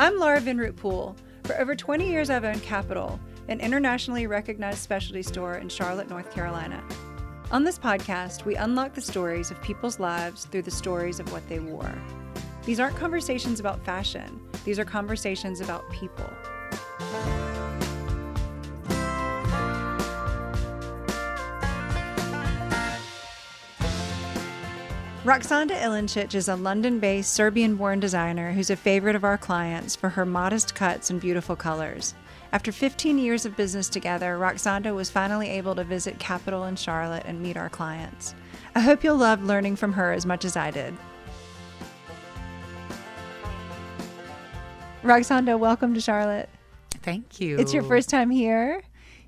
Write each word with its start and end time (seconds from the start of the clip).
I'm 0.00 0.16
Laura 0.16 0.40
Vinroot 0.40 0.76
Poole. 0.76 1.16
For 1.42 1.58
over 1.58 1.74
20 1.74 2.08
years, 2.08 2.30
I've 2.30 2.44
owned 2.44 2.62
Capitol, 2.62 3.18
an 3.48 3.58
internationally 3.58 4.28
recognized 4.28 4.78
specialty 4.78 5.24
store 5.24 5.56
in 5.56 5.68
Charlotte, 5.68 6.08
North 6.08 6.30
Carolina. 6.30 6.84
On 7.50 7.64
this 7.64 7.80
podcast, 7.80 8.44
we 8.44 8.54
unlock 8.54 8.94
the 8.94 9.00
stories 9.00 9.50
of 9.50 9.60
people's 9.60 9.98
lives 9.98 10.44
through 10.44 10.62
the 10.62 10.70
stories 10.70 11.18
of 11.18 11.32
what 11.32 11.48
they 11.48 11.58
wore. 11.58 11.92
These 12.64 12.78
aren't 12.78 12.94
conversations 12.94 13.58
about 13.58 13.84
fashion, 13.84 14.40
these 14.64 14.78
are 14.78 14.84
conversations 14.84 15.60
about 15.60 15.90
people. 15.90 16.30
Roksanda 25.24 25.76
Ilincic 25.80 26.36
is 26.36 26.46
a 26.46 26.54
London 26.54 27.00
based 27.00 27.34
Serbian 27.34 27.74
born 27.74 27.98
designer 27.98 28.52
who's 28.52 28.70
a 28.70 28.76
favorite 28.76 29.16
of 29.16 29.24
our 29.24 29.36
clients 29.36 29.96
for 29.96 30.08
her 30.10 30.24
modest 30.24 30.76
cuts 30.76 31.10
and 31.10 31.20
beautiful 31.20 31.56
colors. 31.56 32.14
After 32.52 32.70
15 32.70 33.18
years 33.18 33.44
of 33.44 33.56
business 33.56 33.88
together, 33.88 34.38
Roksanda 34.38 34.94
was 34.94 35.10
finally 35.10 35.48
able 35.48 35.74
to 35.74 35.82
visit 35.82 36.20
Capitol 36.20 36.64
in 36.64 36.76
Charlotte 36.76 37.24
and 37.26 37.42
meet 37.42 37.56
our 37.56 37.68
clients. 37.68 38.36
I 38.76 38.80
hope 38.80 39.02
you'll 39.02 39.16
love 39.16 39.42
learning 39.42 39.74
from 39.74 39.92
her 39.94 40.12
as 40.12 40.24
much 40.24 40.44
as 40.44 40.56
I 40.56 40.70
did. 40.70 40.96
Roksanda, 45.02 45.58
welcome 45.58 45.94
to 45.94 46.00
Charlotte. 46.00 46.48
Thank 47.02 47.40
you. 47.40 47.58
It's 47.58 47.74
your 47.74 47.82
first 47.82 48.08
time 48.08 48.30
here. 48.30 48.82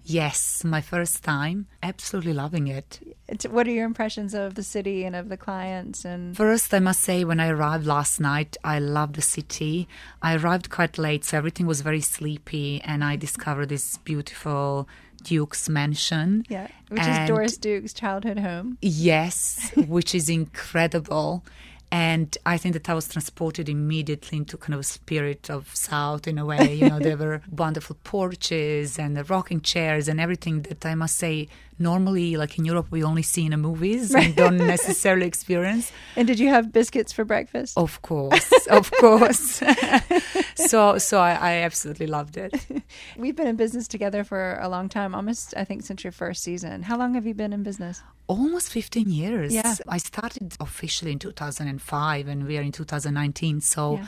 Yes, 0.05 0.65
my 0.65 0.81
first 0.81 1.23
time. 1.23 1.67
Absolutely 1.83 2.33
loving 2.33 2.67
it. 2.69 3.01
What 3.49 3.67
are 3.67 3.71
your 3.71 3.85
impressions 3.87 4.35
of 4.35 4.55
the 4.55 4.63
city 4.63 5.05
and 5.05 5.15
of 5.15 5.29
the 5.29 5.37
clients? 5.37 6.05
And 6.05 6.37
First, 6.37 6.73
I 6.75 6.79
must 6.81 7.01
say, 7.01 7.25
when 7.25 7.39
I 7.41 7.49
arrived 7.49 7.87
last 7.87 8.21
night, 8.21 8.57
I 8.65 8.79
loved 8.79 9.15
the 9.15 9.23
city. 9.23 9.89
I 10.23 10.37
arrived 10.37 10.71
quite 10.71 10.99
late, 10.99 11.25
so 11.25 11.39
everything 11.39 11.67
was 11.67 11.81
very 11.83 12.01
sleepy, 12.01 12.81
and 12.83 13.05
I 13.05 13.17
discovered 13.17 13.69
this 13.69 13.99
beautiful 13.99 14.89
Duke's 15.23 15.69
mansion. 15.69 16.45
yeah, 16.49 16.69
which 16.89 17.03
is 17.03 17.29
Doris 17.29 17.57
Duke's 17.59 17.93
childhood 17.93 18.39
home. 18.39 18.79
Yes, 18.81 19.71
which 19.77 20.15
is 20.15 20.29
incredible. 20.29 21.45
And 21.93 22.37
I 22.47 22.57
think 22.57 22.75
that 22.75 22.89
I 22.89 22.95
was 22.95 23.09
transported 23.09 23.69
immediately 23.69 24.39
into 24.39 24.57
kind 24.57 24.75
of 24.75 24.81
a 24.81 24.85
spirit 24.85 25.51
of 25.51 25.75
South 25.75 26.29
in 26.29 26.39
a 26.39 26.47
way. 26.47 26.75
You 26.75 26.89
know, 26.89 27.01
there 27.01 27.17
were 27.25 27.43
wonderful 27.51 27.97
porches 28.05 28.99
and 28.99 29.17
the 29.17 29.25
rocking 29.25 29.61
chairs 29.61 30.07
and 30.07 30.21
everything 30.21 30.63
that 30.63 30.87
I 30.87 30.95
must 30.95 31.17
say, 31.17 31.49
normally, 31.81 32.37
like 32.37 32.59
in 32.59 32.65
Europe, 32.65 32.87
we 32.91 33.03
only 33.03 33.23
see 33.23 33.45
in 33.45 33.51
the 33.51 33.57
movies 33.57 34.15
and 34.15 34.37
don't 34.43 34.59
necessarily 34.59 35.27
experience. 35.27 35.91
And 36.15 36.29
did 36.29 36.39
you 36.39 36.49
have 36.49 36.73
biscuits 36.73 37.13
for 37.13 37.25
breakfast? 37.25 37.77
Of 37.77 38.03
course, 38.03 38.53
of 38.69 38.91
course. 38.93 39.63
so, 40.67 40.99
so 40.99 41.21
I, 41.21 41.33
I 41.33 41.53
absolutely 41.63 42.07
loved 42.07 42.37
it. 42.37 42.55
We've 43.17 43.37
been 43.37 43.47
in 43.47 43.57
business 43.57 43.89
together 43.89 44.25
for 44.25 44.59
a 44.61 44.69
long 44.69 44.89
time, 44.89 45.15
almost 45.15 45.55
I 45.57 45.65
think 45.65 45.83
since 45.85 46.05
your 46.05 46.13
first 46.13 46.43
season. 46.43 46.83
How 46.83 46.97
long 46.99 47.15
have 47.15 47.27
you 47.27 47.35
been 47.35 47.53
in 47.53 47.63
business? 47.63 48.03
Almost 48.27 48.71
15 48.71 49.11
years. 49.11 49.53
Yeah. 49.53 49.75
I 49.89 49.99
started 49.99 50.57
officially 50.61 51.13
in 51.13 51.19
2005 51.19 52.29
and 52.29 52.47
we 52.47 52.59
are 52.59 52.63
in 52.63 52.73
2019. 52.73 53.61
So 53.61 53.97
Yeah. 53.97 54.07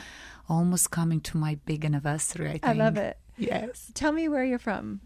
almost 0.49 0.91
coming 0.91 1.19
to 1.21 1.37
my 1.37 1.55
big 1.65 1.83
anniversary, 1.85 2.47
I 2.47 2.51
think. 2.53 2.65
I 2.65 2.73
love 2.73 2.97
it. 2.97 3.17
Yes. 3.37 3.91
Tell 3.95 4.11
me 4.11 4.27
where 4.29 4.43
you're 4.45 4.59
from. 4.59 5.01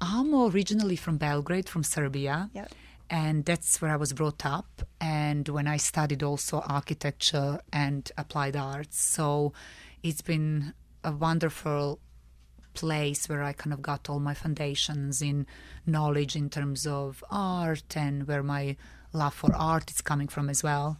I'm 0.00 0.34
originally 0.34 0.96
from 0.96 1.16
Belgrade, 1.16 1.68
from 1.68 1.82
Serbia. 1.82 2.50
Yep. 2.52 2.72
And 3.08 3.44
that's 3.44 3.80
where 3.82 3.90
I 3.90 3.96
was 3.96 4.12
brought 4.12 4.46
up. 4.46 4.82
And 5.00 5.48
when 5.48 5.66
I 5.66 5.78
studied 5.78 6.22
also 6.22 6.60
architecture 6.60 7.58
and 7.72 8.10
applied 8.16 8.54
arts. 8.54 9.00
So 9.02 9.52
it's 10.02 10.22
been 10.22 10.74
a 11.04 11.12
wonderful 11.12 12.00
place 12.74 13.28
where 13.28 13.42
I 13.42 13.52
kind 13.52 13.72
of 13.72 13.82
got 13.82 14.08
all 14.08 14.20
my 14.20 14.34
foundations 14.34 15.20
in 15.22 15.46
knowledge 15.86 16.36
in 16.36 16.50
terms 16.50 16.86
of 16.86 17.24
art 17.30 17.96
and 17.96 18.26
where 18.28 18.42
my 18.42 18.76
love 19.12 19.34
for 19.34 19.54
art 19.54 19.90
is 19.90 20.00
coming 20.00 20.28
from 20.28 20.48
as 20.48 20.62
well. 20.62 20.98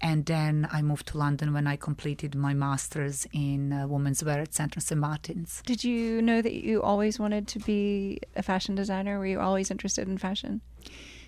And 0.00 0.26
then 0.26 0.66
I 0.72 0.82
moved 0.82 1.06
to 1.08 1.18
London 1.18 1.52
when 1.52 1.68
I 1.68 1.76
completed 1.76 2.34
my 2.34 2.54
master's 2.54 3.24
in 3.32 3.72
uh, 3.72 3.86
women's 3.86 4.24
wear 4.24 4.40
at 4.40 4.52
St. 4.52 4.96
Martin's. 4.96 5.62
Did 5.64 5.84
you 5.84 6.20
know 6.20 6.42
that 6.42 6.54
you 6.54 6.82
always 6.82 7.20
wanted 7.20 7.46
to 7.48 7.60
be 7.60 8.18
a 8.34 8.42
fashion 8.42 8.74
designer? 8.74 9.20
Were 9.20 9.26
you 9.26 9.38
always 9.38 9.70
interested 9.70 10.08
in 10.08 10.18
fashion? 10.18 10.60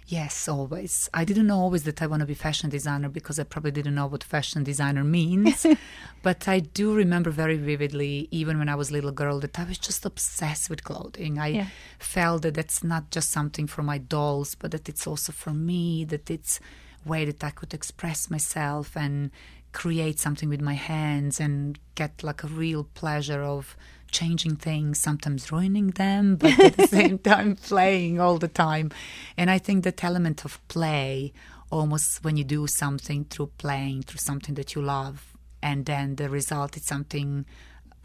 Yes, 0.06 0.48
always. 0.48 1.08
I 1.14 1.24
didn't 1.24 1.46
know 1.46 1.58
always 1.58 1.84
that 1.84 2.02
I 2.02 2.06
want 2.06 2.20
to 2.20 2.26
be 2.26 2.34
fashion 2.34 2.68
designer 2.68 3.08
because 3.08 3.38
I 3.38 3.44
probably 3.44 3.70
didn't 3.70 3.94
know 3.94 4.06
what 4.06 4.22
fashion 4.22 4.62
designer 4.62 5.02
means. 5.02 5.64
but 6.22 6.46
I 6.46 6.60
do 6.60 6.94
remember 6.94 7.30
very 7.30 7.56
vividly, 7.56 8.28
even 8.30 8.58
when 8.58 8.68
I 8.68 8.74
was 8.74 8.90
a 8.90 8.92
little 8.92 9.12
girl, 9.12 9.40
that 9.40 9.58
I 9.58 9.64
was 9.64 9.78
just 9.78 10.04
obsessed 10.04 10.68
with 10.68 10.84
clothing. 10.84 11.38
I 11.38 11.48
Yeah. 11.48 11.66
felt 11.98 12.42
that 12.42 12.54
that's 12.54 12.84
not 12.84 13.10
just 13.10 13.30
something 13.30 13.66
for 13.66 13.82
my 13.82 13.96
dolls, 13.96 14.54
but 14.54 14.72
that 14.72 14.88
it's 14.90 15.06
also 15.06 15.32
for 15.32 15.54
me, 15.54 16.04
that 16.04 16.30
it's 16.30 16.60
a 17.04 17.08
way 17.08 17.24
that 17.24 17.42
I 17.42 17.50
could 17.50 17.72
express 17.72 18.28
myself 18.30 18.94
and 18.96 19.30
create 19.72 20.20
something 20.20 20.50
with 20.50 20.60
my 20.60 20.74
hands 20.74 21.40
and 21.40 21.78
get 21.94 22.22
like 22.22 22.44
a 22.44 22.46
real 22.46 22.84
pleasure 22.94 23.42
of 23.42 23.74
changing 24.14 24.56
things, 24.56 24.98
sometimes 24.98 25.52
ruining 25.52 25.88
them, 25.88 26.36
but 26.40 26.58
at 26.58 26.76
the 26.76 26.86
same 26.86 27.18
time 27.18 27.56
playing 27.56 28.20
all 28.20 28.38
the 28.38 28.48
time. 28.48 28.90
And 29.36 29.50
I 29.50 29.58
think 29.58 29.84
that 29.84 30.02
element 30.02 30.44
of 30.46 30.66
play, 30.68 31.32
almost 31.70 32.24
when 32.24 32.36
you 32.36 32.44
do 32.44 32.66
something 32.66 33.26
through 33.26 33.50
playing, 33.58 34.04
through 34.04 34.20
something 34.30 34.54
that 34.54 34.74
you 34.74 34.80
love, 34.82 35.34
and 35.62 35.84
then 35.84 36.16
the 36.16 36.28
result 36.30 36.76
is 36.76 36.84
something 36.84 37.44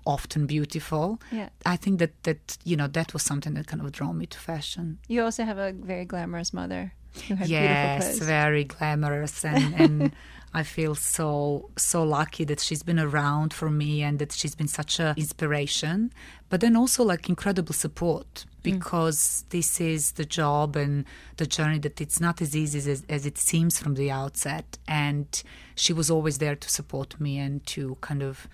often 0.06 0.48
beautiful. 0.48 1.22
Yeah. 1.32 1.50
I 1.66 1.78
think 1.78 2.00
that 2.00 2.24
that 2.24 2.58
you 2.64 2.76
know 2.76 2.88
that 2.88 3.14
was 3.14 3.24
something 3.24 3.54
that 3.54 3.68
kind 3.68 3.82
of 3.82 3.92
drew 3.92 4.14
me 4.14 4.26
to 4.26 4.40
fashion. 4.40 4.98
You 5.08 5.24
also 5.24 5.44
have 5.44 5.58
a 5.58 5.72
very 5.72 6.06
glamorous 6.06 6.54
mother 6.54 6.60
who 6.62 6.68
had 6.68 6.88
beautiful 6.88 6.99
yes, 7.46 8.20
very 8.20 8.64
glamorous, 8.64 9.44
and, 9.44 9.74
and 9.76 10.12
I 10.54 10.64
feel 10.64 10.96
so 10.96 11.70
so 11.78 12.04
lucky 12.04 12.44
that 12.46 12.60
she's 12.60 12.82
been 12.84 13.00
around 13.00 13.54
for 13.54 13.70
me 13.70 14.02
and 14.02 14.18
that 14.20 14.32
she's 14.32 14.56
been 14.56 14.68
such 14.68 15.00
a 15.00 15.14
inspiration. 15.18 16.12
But 16.50 16.62
then 16.62 16.76
also 16.76 17.04
like 17.04 17.30
incredible 17.30 17.74
support 17.74 18.46
because 18.64 19.46
this 19.50 19.80
is 19.80 20.14
the 20.14 20.26
job 20.26 20.76
and 20.76 21.06
the 21.38 21.46
journey 21.46 21.80
that 21.80 22.02
it's 22.02 22.20
not 22.20 22.42
as 22.42 22.56
easy 22.56 22.92
as, 22.92 23.04
as 23.08 23.26
it 23.26 23.38
seems 23.38 23.80
from 23.80 23.94
the 23.94 24.12
outset. 24.12 24.78
And 24.88 25.28
she 25.76 25.94
was 25.94 26.10
always 26.10 26.40
there 26.40 26.56
to 26.56 26.70
support 26.70 27.20
me 27.20 27.38
and 27.38 27.66
to 27.68 27.98
kind 28.02 28.24
of 28.24 28.48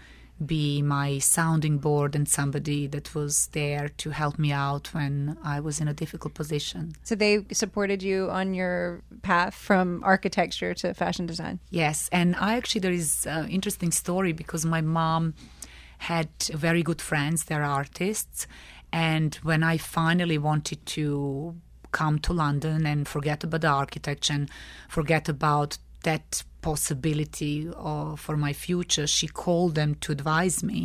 be 0.43 0.81
my 0.81 1.17
sounding 1.19 1.77
board 1.77 2.15
and 2.15 2.27
somebody 2.27 2.87
that 2.87 3.15
was 3.15 3.47
there 3.53 3.89
to 3.97 4.09
help 4.09 4.37
me 4.37 4.51
out 4.51 4.93
when 4.93 5.37
I 5.43 5.59
was 5.59 5.79
in 5.79 5.87
a 5.87 5.93
difficult 5.93 6.33
position. 6.33 6.93
So 7.03 7.15
they 7.15 7.45
supported 7.51 8.03
you 8.03 8.29
on 8.29 8.53
your 8.53 9.01
path 9.21 9.55
from 9.55 10.03
architecture 10.03 10.73
to 10.75 10.93
fashion 10.93 11.25
design. 11.25 11.59
Yes, 11.69 12.09
and 12.11 12.35
I 12.35 12.55
actually 12.55 12.81
there 12.81 12.91
is 12.91 13.25
an 13.25 13.47
interesting 13.49 13.91
story 13.91 14.33
because 14.33 14.65
my 14.65 14.81
mom 14.81 15.35
had 15.99 16.29
very 16.53 16.83
good 16.83 17.01
friends. 17.01 17.45
They're 17.45 17.63
artists, 17.63 18.47
and 18.91 19.35
when 19.35 19.63
I 19.63 19.77
finally 19.77 20.37
wanted 20.37 20.85
to 20.87 21.55
come 21.91 22.19
to 22.19 22.33
London 22.33 22.85
and 22.85 23.07
forget 23.07 23.41
about 23.45 23.61
the 23.61 23.67
architecture 23.67 24.33
and 24.33 24.49
forget 24.89 25.29
about 25.29 25.77
that 26.03 26.43
possibility 26.65 27.69
uh, 27.77 28.15
for 28.15 28.35
my 28.35 28.51
future, 28.51 29.05
she 29.05 29.27
called 29.27 29.75
them 29.75 29.93
to 30.03 30.11
advise 30.11 30.63
me. 30.63 30.81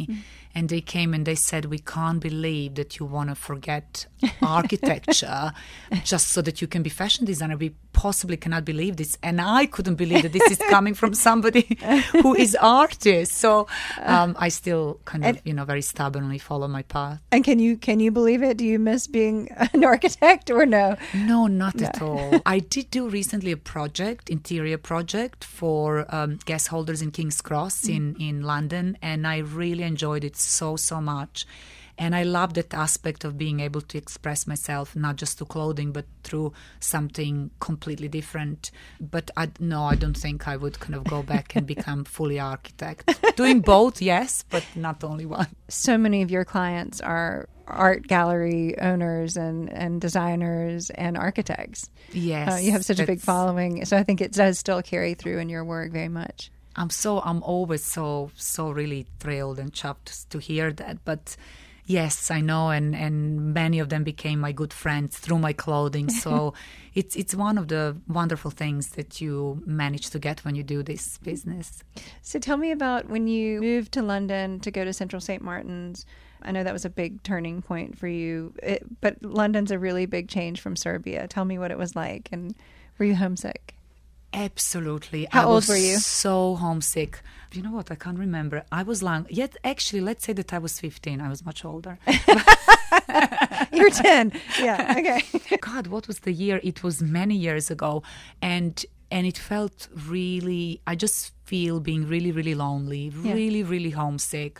And 0.54 0.68
they 0.68 0.82
came 0.82 1.14
and 1.14 1.24
they 1.24 1.36
said, 1.36 1.62
We 1.66 1.78
can't 1.78 2.20
believe 2.20 2.74
that 2.74 2.98
you 2.98 3.06
want 3.06 3.30
to 3.30 3.34
forget 3.34 4.06
architecture 4.42 5.52
just 6.12 6.26
so 6.28 6.42
that 6.42 6.60
you 6.60 6.66
can 6.66 6.82
be 6.82 6.90
fashion 6.90 7.24
designer. 7.24 7.56
We 7.56 7.70
possibly 8.00 8.38
cannot 8.38 8.64
believe 8.64 8.96
this. 8.96 9.18
And 9.22 9.42
I 9.42 9.66
couldn't 9.66 9.96
believe 9.96 10.22
that 10.22 10.32
this 10.32 10.50
is 10.50 10.58
coming 10.70 10.94
from 10.94 11.12
somebody 11.12 11.66
who 12.12 12.34
is 12.34 12.56
artist. 12.80 13.32
So 13.32 13.66
um, 14.14 14.34
I 14.38 14.48
still 14.48 15.00
kind 15.04 15.26
of, 15.26 15.38
you 15.44 15.52
know, 15.52 15.66
very 15.66 15.82
stubbornly 15.82 16.38
follow 16.38 16.66
my 16.66 16.80
path. 16.80 17.20
And 17.30 17.44
can 17.44 17.58
you 17.58 17.76
can 17.76 18.00
you 18.00 18.10
believe 18.10 18.42
it? 18.42 18.56
Do 18.56 18.64
you 18.64 18.78
miss 18.78 19.06
being 19.06 19.38
an 19.74 19.84
architect 19.84 20.50
or 20.50 20.64
no? 20.64 20.96
No, 21.14 21.46
not 21.46 21.76
at 21.82 22.00
all. 22.00 22.40
I 22.46 22.60
did 22.60 22.90
do 22.90 23.02
recently 23.06 23.52
a 23.52 23.60
project, 23.74 24.30
interior 24.30 24.78
project 24.78 25.44
for 25.44 26.06
um, 26.08 26.38
Gasholders 26.50 27.02
in 27.02 27.10
King's 27.10 27.42
Cross 27.42 27.86
in, 27.86 28.16
in 28.18 28.42
London, 28.42 28.96
and 29.02 29.26
I 29.26 29.38
really 29.38 29.82
enjoyed 29.82 30.24
it 30.24 30.36
so, 30.36 30.76
so 30.76 31.02
much. 31.02 31.46
And 32.00 32.16
I 32.16 32.22
love 32.22 32.54
that 32.54 32.72
aspect 32.72 33.24
of 33.24 33.36
being 33.36 33.60
able 33.60 33.82
to 33.82 33.98
express 33.98 34.46
myself, 34.46 34.96
not 34.96 35.16
just 35.16 35.36
through 35.36 35.48
clothing, 35.48 35.92
but 35.92 36.06
through 36.24 36.54
something 36.80 37.50
completely 37.60 38.08
different. 38.08 38.70
But 38.98 39.30
I, 39.36 39.50
no, 39.60 39.84
I 39.84 39.96
don't 39.96 40.16
think 40.16 40.48
I 40.48 40.56
would 40.56 40.80
kind 40.80 40.94
of 40.94 41.04
go 41.04 41.22
back 41.22 41.54
and 41.54 41.66
become 41.66 42.04
fully 42.16 42.40
architect. 42.40 43.14
Doing 43.36 43.60
both, 43.60 44.00
yes, 44.00 44.46
but 44.48 44.64
not 44.74 45.04
only 45.04 45.26
one. 45.26 45.48
So 45.68 45.98
many 45.98 46.22
of 46.22 46.30
your 46.30 46.46
clients 46.46 47.02
are 47.02 47.50
art 47.66 48.06
gallery 48.06 48.78
owners 48.78 49.36
and, 49.36 49.70
and 49.70 50.00
designers 50.00 50.88
and 50.88 51.18
architects. 51.18 51.90
Yes. 52.12 52.54
Uh, 52.54 52.56
you 52.56 52.72
have 52.72 52.84
such 52.84 52.98
a 52.98 53.04
big 53.04 53.20
following. 53.20 53.84
So 53.84 53.98
I 53.98 54.04
think 54.04 54.22
it 54.22 54.32
does 54.32 54.58
still 54.58 54.80
carry 54.80 55.12
through 55.12 55.38
in 55.38 55.50
your 55.50 55.64
work 55.66 55.92
very 55.92 56.08
much. 56.08 56.50
I'm 56.76 56.88
so 56.88 57.20
I'm 57.20 57.42
always 57.42 57.84
so 57.84 58.30
so 58.36 58.70
really 58.70 59.06
thrilled 59.18 59.58
and 59.58 59.70
chuffed 59.70 60.28
to 60.30 60.38
hear 60.38 60.72
that. 60.72 61.04
But 61.04 61.36
yes, 61.90 62.30
I 62.30 62.40
know, 62.40 62.70
and 62.70 62.94
and 62.94 63.52
many 63.52 63.80
of 63.80 63.88
them 63.88 64.04
became 64.04 64.38
my 64.38 64.52
good 64.52 64.72
friends 64.72 65.18
through 65.18 65.38
my 65.38 65.52
clothing. 65.52 66.08
So 66.20 66.54
it's 66.94 67.16
it's 67.16 67.34
one 67.34 67.56
of 67.56 67.68
the 67.68 67.96
wonderful 68.06 68.50
things 68.50 68.90
that 68.90 69.20
you 69.20 69.62
manage 69.64 70.10
to 70.10 70.18
get 70.18 70.44
when 70.44 70.54
you 70.54 70.62
do 70.62 70.82
this 70.82 71.18
business. 71.18 71.82
So 72.20 72.38
tell 72.38 72.58
me 72.58 72.72
about 72.72 73.08
when 73.08 73.26
you 73.26 73.60
moved 73.60 73.92
to 73.92 74.02
London 74.02 74.60
to 74.60 74.70
go 74.70 74.84
to 74.84 74.92
Central 74.92 75.20
St. 75.20 75.42
Martin's. 75.42 76.06
I 76.42 76.52
know 76.52 76.62
that 76.62 76.72
was 76.72 76.84
a 76.84 76.90
big 76.90 77.22
turning 77.22 77.62
point 77.62 77.98
for 77.98 78.08
you, 78.08 78.54
it, 78.62 78.82
but 79.00 79.22
London's 79.22 79.70
a 79.70 79.78
really 79.78 80.06
big 80.06 80.28
change 80.28 80.60
from 80.60 80.74
Serbia. 80.74 81.26
Tell 81.26 81.44
me 81.44 81.58
what 81.58 81.70
it 81.70 81.78
was 81.78 81.94
like, 81.94 82.28
and 82.32 82.54
were 82.98 83.06
you 83.06 83.14
homesick? 83.14 83.74
Absolutely. 84.32 85.26
How 85.30 85.42
I 85.42 85.44
old 85.44 85.54
was 85.56 85.68
were 85.68 85.76
you? 85.76 85.98
So 85.98 86.54
homesick. 86.56 87.20
You 87.52 87.62
know 87.62 87.72
what? 87.72 87.90
I 87.90 87.96
can't 87.96 88.18
remember. 88.18 88.64
I 88.70 88.84
was 88.84 89.02
long. 89.02 89.26
Yet, 89.28 89.56
actually, 89.64 90.00
let's 90.00 90.24
say 90.24 90.32
that 90.34 90.52
I 90.52 90.58
was 90.58 90.78
15. 90.78 91.20
I 91.20 91.28
was 91.28 91.44
much 91.44 91.64
older. 91.64 91.98
You're 93.72 93.90
10. 93.90 94.32
Yeah. 94.60 94.94
Okay. 95.00 95.22
God, 95.60 95.86
what 95.88 96.06
was 96.06 96.20
the 96.20 96.32
year? 96.32 96.60
It 96.62 96.82
was 96.84 97.02
many 97.02 97.34
years 97.34 97.70
ago, 97.70 98.02
and 98.40 98.84
and 99.10 99.26
it 99.26 99.36
felt 99.38 99.88
really. 100.08 100.80
I 100.86 100.94
just 100.94 101.32
feel 101.50 101.74
being 101.90 102.02
really, 102.14 102.32
really 102.38 102.54
lonely, 102.66 103.04
Yeah. 103.24 103.34
really, 103.40 103.62
really 103.74 103.92
homesick, 104.02 104.54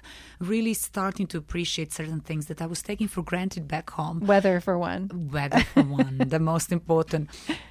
really 0.52 0.75
starting 0.75 1.26
to 1.32 1.37
appreciate 1.38 1.90
certain 2.00 2.20
things 2.28 2.44
that 2.48 2.60
I 2.64 2.66
was 2.72 2.81
taking 2.90 3.08
for 3.14 3.22
granted 3.31 3.64
back 3.75 3.88
home 3.98 4.16
Weather 4.32 4.56
for 4.66 4.76
one. 4.90 5.02
weather 5.37 5.62
for 5.72 5.82
one, 6.02 6.14
the 6.34 6.42
most 6.52 6.69
important. 6.78 7.25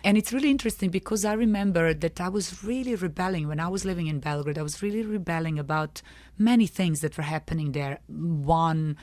And 0.05 0.13
it's 0.19 0.31
really 0.35 0.51
interesting 0.57 0.89
because 0.99 1.21
I 1.31 1.33
remember 1.47 1.85
that 2.03 2.17
I 2.27 2.29
was 2.37 2.45
really 2.69 2.95
rebelling 3.07 3.45
when 3.49 3.59
I 3.59 3.69
was 3.75 3.83
living 3.91 4.07
in 4.13 4.17
Belgrade. 4.19 4.57
I 4.63 4.67
was 4.69 4.77
really 4.85 5.03
rebelling 5.17 5.57
about 5.65 5.93
many 6.51 6.67
things 6.79 6.97
that 7.03 7.13
were 7.17 7.29
happening 7.35 7.67
there. 7.79 7.95
One 8.07 8.95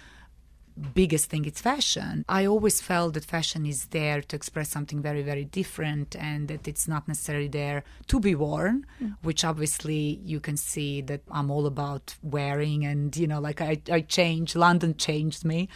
biggest 0.77 1.31
thing 1.31 1.45
is 1.45 1.61
fashion. 1.61 2.25
I 2.29 2.47
always 2.47 2.81
felt 2.81 3.15
that 3.15 3.25
fashion 3.25 3.67
is 3.67 3.87
there 3.87 4.21
to 4.21 4.37
express 4.37 4.69
something 4.71 5.01
very, 5.01 5.23
very 5.23 5.45
different 5.45 6.15
and 6.17 6.49
that 6.49 6.69
it's 6.69 6.87
not 6.87 7.09
necessarily 7.09 7.49
there 7.49 7.85
to 8.09 8.21
be 8.21 8.35
worn, 8.35 8.87
mm. 9.03 9.17
which 9.23 9.45
obviously 9.45 10.21
you 10.25 10.41
can 10.41 10.57
see 10.57 11.01
that 11.03 11.23
I'm 11.31 11.51
all 11.51 11.67
about 11.67 12.17
wearing 12.23 12.85
and, 12.85 13.17
you 13.17 13.27
know, 13.27 13.41
like 13.41 13.61
I, 13.61 13.81
I 13.91 14.01
changed, 14.03 14.55
London 14.55 14.97
changed 14.97 15.45
me. 15.45 15.69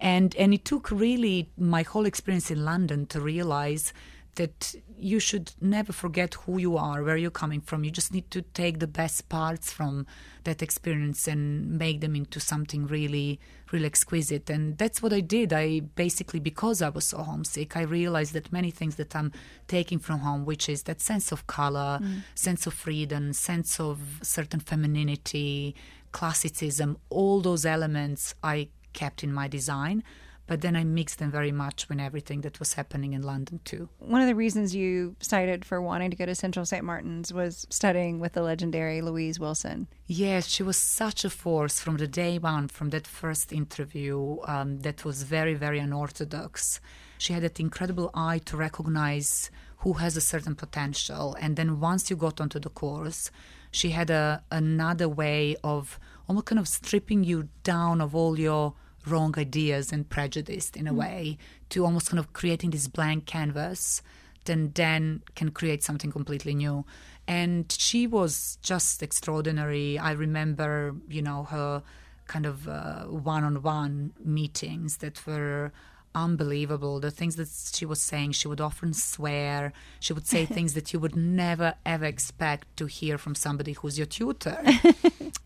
And, 0.00 0.36
and 0.36 0.52
it 0.52 0.64
took 0.64 0.90
really 0.90 1.50
my 1.56 1.82
whole 1.82 2.06
experience 2.06 2.50
in 2.50 2.64
London 2.64 3.06
to 3.06 3.20
realize 3.20 3.92
that 4.36 4.74
you 4.98 5.18
should 5.18 5.52
never 5.60 5.92
forget 5.92 6.34
who 6.34 6.58
you 6.58 6.76
are, 6.76 7.02
where 7.02 7.16
you're 7.16 7.30
coming 7.30 7.60
from. 7.60 7.84
You 7.84 7.90
just 7.90 8.12
need 8.12 8.30
to 8.30 8.42
take 8.42 8.78
the 8.78 8.86
best 8.86 9.28
parts 9.28 9.72
from 9.72 10.06
that 10.44 10.62
experience 10.62 11.28
and 11.28 11.78
make 11.78 12.00
them 12.00 12.16
into 12.16 12.40
something 12.40 12.86
really, 12.86 13.38
really 13.72 13.84
exquisite. 13.84 14.48
And 14.48 14.78
that's 14.78 15.02
what 15.02 15.12
I 15.12 15.20
did. 15.20 15.52
I 15.52 15.80
basically, 15.80 16.40
because 16.40 16.80
I 16.80 16.88
was 16.88 17.06
so 17.06 17.18
homesick, 17.18 17.76
I 17.76 17.82
realized 17.82 18.32
that 18.32 18.52
many 18.52 18.70
things 18.70 18.96
that 18.96 19.14
I'm 19.14 19.32
taking 19.68 19.98
from 19.98 20.20
home, 20.20 20.46
which 20.46 20.68
is 20.68 20.84
that 20.84 21.00
sense 21.00 21.30
of 21.30 21.46
color, 21.46 21.98
mm. 22.02 22.22
sense 22.34 22.66
of 22.66 22.72
freedom, 22.72 23.34
sense 23.34 23.78
of 23.78 24.20
certain 24.22 24.60
femininity, 24.60 25.74
classicism, 26.12 26.96
all 27.10 27.40
those 27.40 27.66
elements 27.66 28.34
I 28.42 28.68
kept 28.94 29.22
in 29.22 29.32
my 29.32 29.48
design. 29.48 30.02
But 30.46 30.60
then 30.60 30.76
I 30.76 30.84
mixed 30.84 31.18
them 31.18 31.30
very 31.30 31.52
much 31.52 31.88
with 31.88 32.00
everything 32.00 32.40
that 32.40 32.58
was 32.58 32.74
happening 32.74 33.12
in 33.12 33.22
London 33.22 33.60
too. 33.64 33.88
One 33.98 34.20
of 34.20 34.26
the 34.26 34.34
reasons 34.34 34.74
you 34.74 35.16
cited 35.20 35.64
for 35.64 35.80
wanting 35.80 36.10
to 36.10 36.16
go 36.16 36.26
to 36.26 36.34
Central 36.34 36.66
St. 36.66 36.84
Martin's 36.84 37.32
was 37.32 37.66
studying 37.70 38.18
with 38.18 38.32
the 38.32 38.42
legendary 38.42 39.00
Louise 39.02 39.38
Wilson. 39.38 39.86
Yes, 40.06 40.48
she 40.48 40.62
was 40.62 40.76
such 40.76 41.24
a 41.24 41.30
force 41.30 41.80
from 41.80 41.96
the 41.96 42.08
day 42.08 42.38
one, 42.38 42.68
from 42.68 42.90
that 42.90 43.06
first 43.06 43.52
interview 43.52 44.38
um, 44.44 44.80
that 44.80 45.04
was 45.04 45.22
very, 45.22 45.54
very 45.54 45.78
unorthodox. 45.78 46.80
She 47.18 47.32
had 47.32 47.44
that 47.44 47.60
incredible 47.60 48.10
eye 48.12 48.38
to 48.46 48.56
recognize 48.56 49.50
who 49.78 49.94
has 49.94 50.16
a 50.16 50.20
certain 50.20 50.54
potential. 50.54 51.36
And 51.40 51.56
then 51.56 51.80
once 51.80 52.10
you 52.10 52.16
got 52.16 52.40
onto 52.40 52.58
the 52.58 52.68
course, 52.68 53.30
she 53.70 53.90
had 53.90 54.10
a, 54.10 54.42
another 54.50 55.08
way 55.08 55.56
of 55.64 55.98
almost 56.28 56.46
kind 56.46 56.58
of 56.58 56.68
stripping 56.68 57.24
you 57.24 57.48
down 57.64 58.00
of 58.00 58.14
all 58.14 58.38
your 58.38 58.74
wrong 59.06 59.34
ideas 59.38 59.92
and 59.92 60.08
prejudiced 60.08 60.76
in 60.76 60.86
a 60.86 60.94
way 60.94 61.38
to 61.70 61.84
almost 61.84 62.10
kind 62.10 62.18
of 62.18 62.32
creating 62.32 62.70
this 62.70 62.88
blank 62.88 63.26
canvas 63.26 64.02
then 64.44 64.72
then 64.74 65.22
can 65.34 65.50
create 65.50 65.82
something 65.82 66.10
completely 66.10 66.54
new. 66.54 66.84
And 67.28 67.70
she 67.70 68.06
was 68.06 68.58
just 68.62 69.02
extraordinary. 69.02 69.98
I 69.98 70.12
remember 70.12 70.96
you 71.08 71.22
know 71.22 71.44
her 71.44 71.82
kind 72.26 72.46
of 72.46 72.68
uh, 72.68 73.04
one-on-one 73.04 74.12
meetings 74.24 74.98
that 74.98 75.24
were 75.26 75.72
unbelievable 76.14 77.00
the 77.00 77.10
things 77.10 77.36
that 77.36 77.48
she 77.74 77.84
was 77.84 78.00
saying 78.00 78.32
she 78.32 78.48
would 78.48 78.60
often 78.60 78.92
swear 78.92 79.72
she 80.00 80.12
would 80.12 80.26
say 80.26 80.44
things 80.46 80.74
that 80.74 80.92
you 80.92 81.00
would 81.00 81.16
never 81.16 81.74
ever 81.86 82.04
expect 82.04 82.76
to 82.76 82.86
hear 82.86 83.18
from 83.18 83.34
somebody 83.34 83.72
who's 83.72 83.98
your 83.98 84.06
tutor 84.06 84.62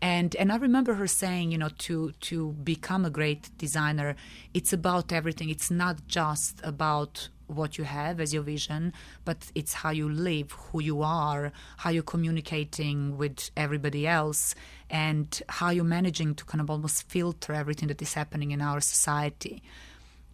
and 0.01 0.35
and 0.35 0.51
I 0.51 0.57
remember 0.57 0.93
her 0.95 1.07
saying, 1.07 1.51
you 1.51 1.57
know, 1.57 1.69
to 1.79 2.11
to 2.11 2.53
become 2.53 3.05
a 3.05 3.09
great 3.09 3.49
designer, 3.57 4.15
it's 4.53 4.73
about 4.73 5.11
everything. 5.11 5.49
It's 5.49 5.71
not 5.71 6.07
just 6.07 6.61
about 6.63 7.29
what 7.47 7.77
you 7.77 7.85
have 7.85 8.19
as 8.19 8.33
your 8.33 8.43
vision, 8.43 8.93
but 9.23 9.51
it's 9.55 9.73
how 9.73 9.89
you 9.89 10.09
live, 10.09 10.51
who 10.51 10.81
you 10.81 11.01
are, 11.01 11.53
how 11.77 11.89
you're 11.89 12.03
communicating 12.03 13.17
with 13.17 13.51
everybody 13.55 14.05
else, 14.05 14.53
and 14.89 15.41
how 15.47 15.69
you're 15.69 15.85
managing 15.85 16.35
to 16.35 16.45
kind 16.45 16.61
of 16.61 16.69
almost 16.69 17.09
filter 17.09 17.53
everything 17.53 17.87
that 17.87 18.01
is 18.01 18.13
happening 18.13 18.51
in 18.51 18.61
our 18.61 18.81
society. 18.81 19.63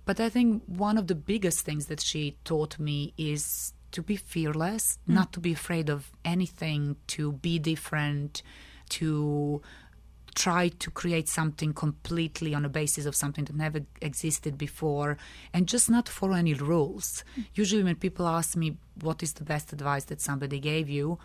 But 0.06 0.20
I 0.20 0.30
think 0.30 0.64
one 0.66 0.98
of 0.98 1.08
the 1.08 1.16
biggest 1.16 1.62
things 1.62 1.88
that 1.88 2.02
she 2.02 2.38
taught 2.44 2.78
me 2.80 3.14
is 3.18 3.74
to 3.92 4.02
be 4.02 4.16
fearless, 4.16 4.98
hmm. 5.06 5.14
not 5.14 5.32
to 5.34 5.40
be 5.40 5.54
afraid 5.54 5.90
of 5.90 6.12
anything, 6.26 6.98
to 7.08 7.34
be 7.34 7.60
different, 7.60 8.44
to 8.90 9.62
try 10.36 10.68
to 10.68 10.90
create 10.90 11.30
something 11.30 11.74
completely 11.74 12.56
on 12.56 12.66
a 12.66 12.70
basis 12.70 13.06
of 13.06 13.16
something 13.16 13.46
that 13.46 13.56
never 13.56 13.82
existed 14.02 14.58
before 14.58 15.16
and 15.54 15.68
just 15.68 15.92
not 15.92 16.10
follow 16.10 16.34
any 16.34 16.54
rules. 16.54 17.24
Hmm. 17.36 17.42
Usually, 17.54 17.84
when 17.84 17.96
people 17.96 18.28
ask 18.28 18.58
me 18.58 18.78
what 19.02 19.24
is 19.24 19.34
the 19.34 19.44
best 19.44 19.72
advice 19.72 20.06
that 20.06 20.22
somebody 20.22 20.60
gave 20.60 20.90
you, 20.90 21.20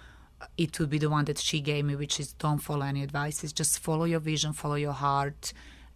it 0.56 0.78
would 0.78 0.90
be 0.90 0.98
the 0.98 1.10
one 1.10 1.24
that 1.24 1.38
she 1.38 1.60
gave 1.60 1.84
me, 1.84 1.96
which 1.96 2.20
is 2.20 2.32
don't 2.34 2.58
follow 2.58 2.86
any 2.86 3.02
advice. 3.02 3.42
It's 3.42 3.52
just 3.52 3.80
follow 3.80 4.04
your 4.04 4.20
vision, 4.20 4.52
follow 4.52 4.76
your 4.76 4.92
heart, 4.92 5.52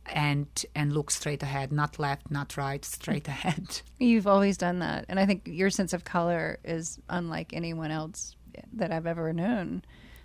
and 0.06 0.46
and 0.74 0.92
look 0.92 1.10
straight 1.10 1.42
ahead, 1.42 1.72
not 1.72 1.98
left, 1.98 2.30
not 2.30 2.56
right, 2.56 2.84
straight 2.84 3.28
ahead. 3.36 3.80
You've 3.98 4.26
always 4.26 4.56
done 4.56 4.78
that. 4.80 5.04
And 5.08 5.18
I 5.20 5.26
think 5.26 5.42
your 5.46 5.70
sense 5.70 5.92
of 5.92 6.04
color 6.04 6.58
is 6.64 6.98
unlike 7.08 7.52
anyone 7.52 7.90
else 7.90 8.36
that 8.72 8.92
I've 8.92 9.06
ever 9.06 9.32
known. 9.32 9.82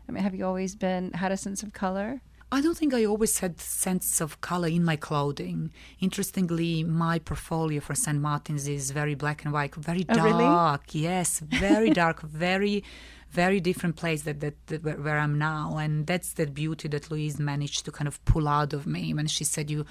I 0.07 0.11
mean, 0.11 0.23
have 0.23 0.35
you 0.35 0.45
always 0.45 0.75
been 0.75 1.11
had 1.13 1.31
a 1.31 1.37
sense 1.37 1.63
of 1.63 1.73
color? 1.73 2.21
I 2.49 2.61
don't 2.61 2.77
think 2.77 2.93
I 2.93 3.03
always 3.03 3.39
had 3.39 3.59
sense 3.59 4.21
of 4.21 4.39
color 4.39 4.69
in 4.69 4.85
my 4.85 4.95
clothing. 4.95 5.69
Interestingly, 5.99 6.81
my 6.81 7.19
portfolio 7.19 7.81
for 7.81 7.93
St. 7.93 8.17
Martin's 8.21 8.69
is 8.69 8.91
very 8.91 9.15
black 9.15 9.43
and 9.43 9.51
white, 9.51 9.75
very 9.75 10.05
Oh, 10.07 10.23
really? 10.23 10.45
dark. 10.45 10.95
Yes, 10.95 11.39
very 11.41 11.89
dark, 12.03 12.21
very, 12.21 12.85
very 13.31 13.59
different 13.59 13.95
place 13.95 14.23
that, 14.23 14.39
that, 14.39 14.67
that 14.67 14.83
where, 14.83 14.95
where 14.95 15.19
I'm 15.19 15.37
now, 15.37 15.77
and 15.77 16.07
that's 16.07 16.33
the 16.33 16.47
beauty 16.47 16.87
that 16.89 17.11
Louise 17.11 17.39
managed 17.39 17.85
to 17.85 17.91
kind 17.91 18.07
of 18.07 18.23
pull 18.25 18.47
out 18.47 18.73
of 18.73 18.87
me 18.87 19.13
when 19.13 19.27
she 19.27 19.43
said 19.43 19.69
you, 19.69 19.85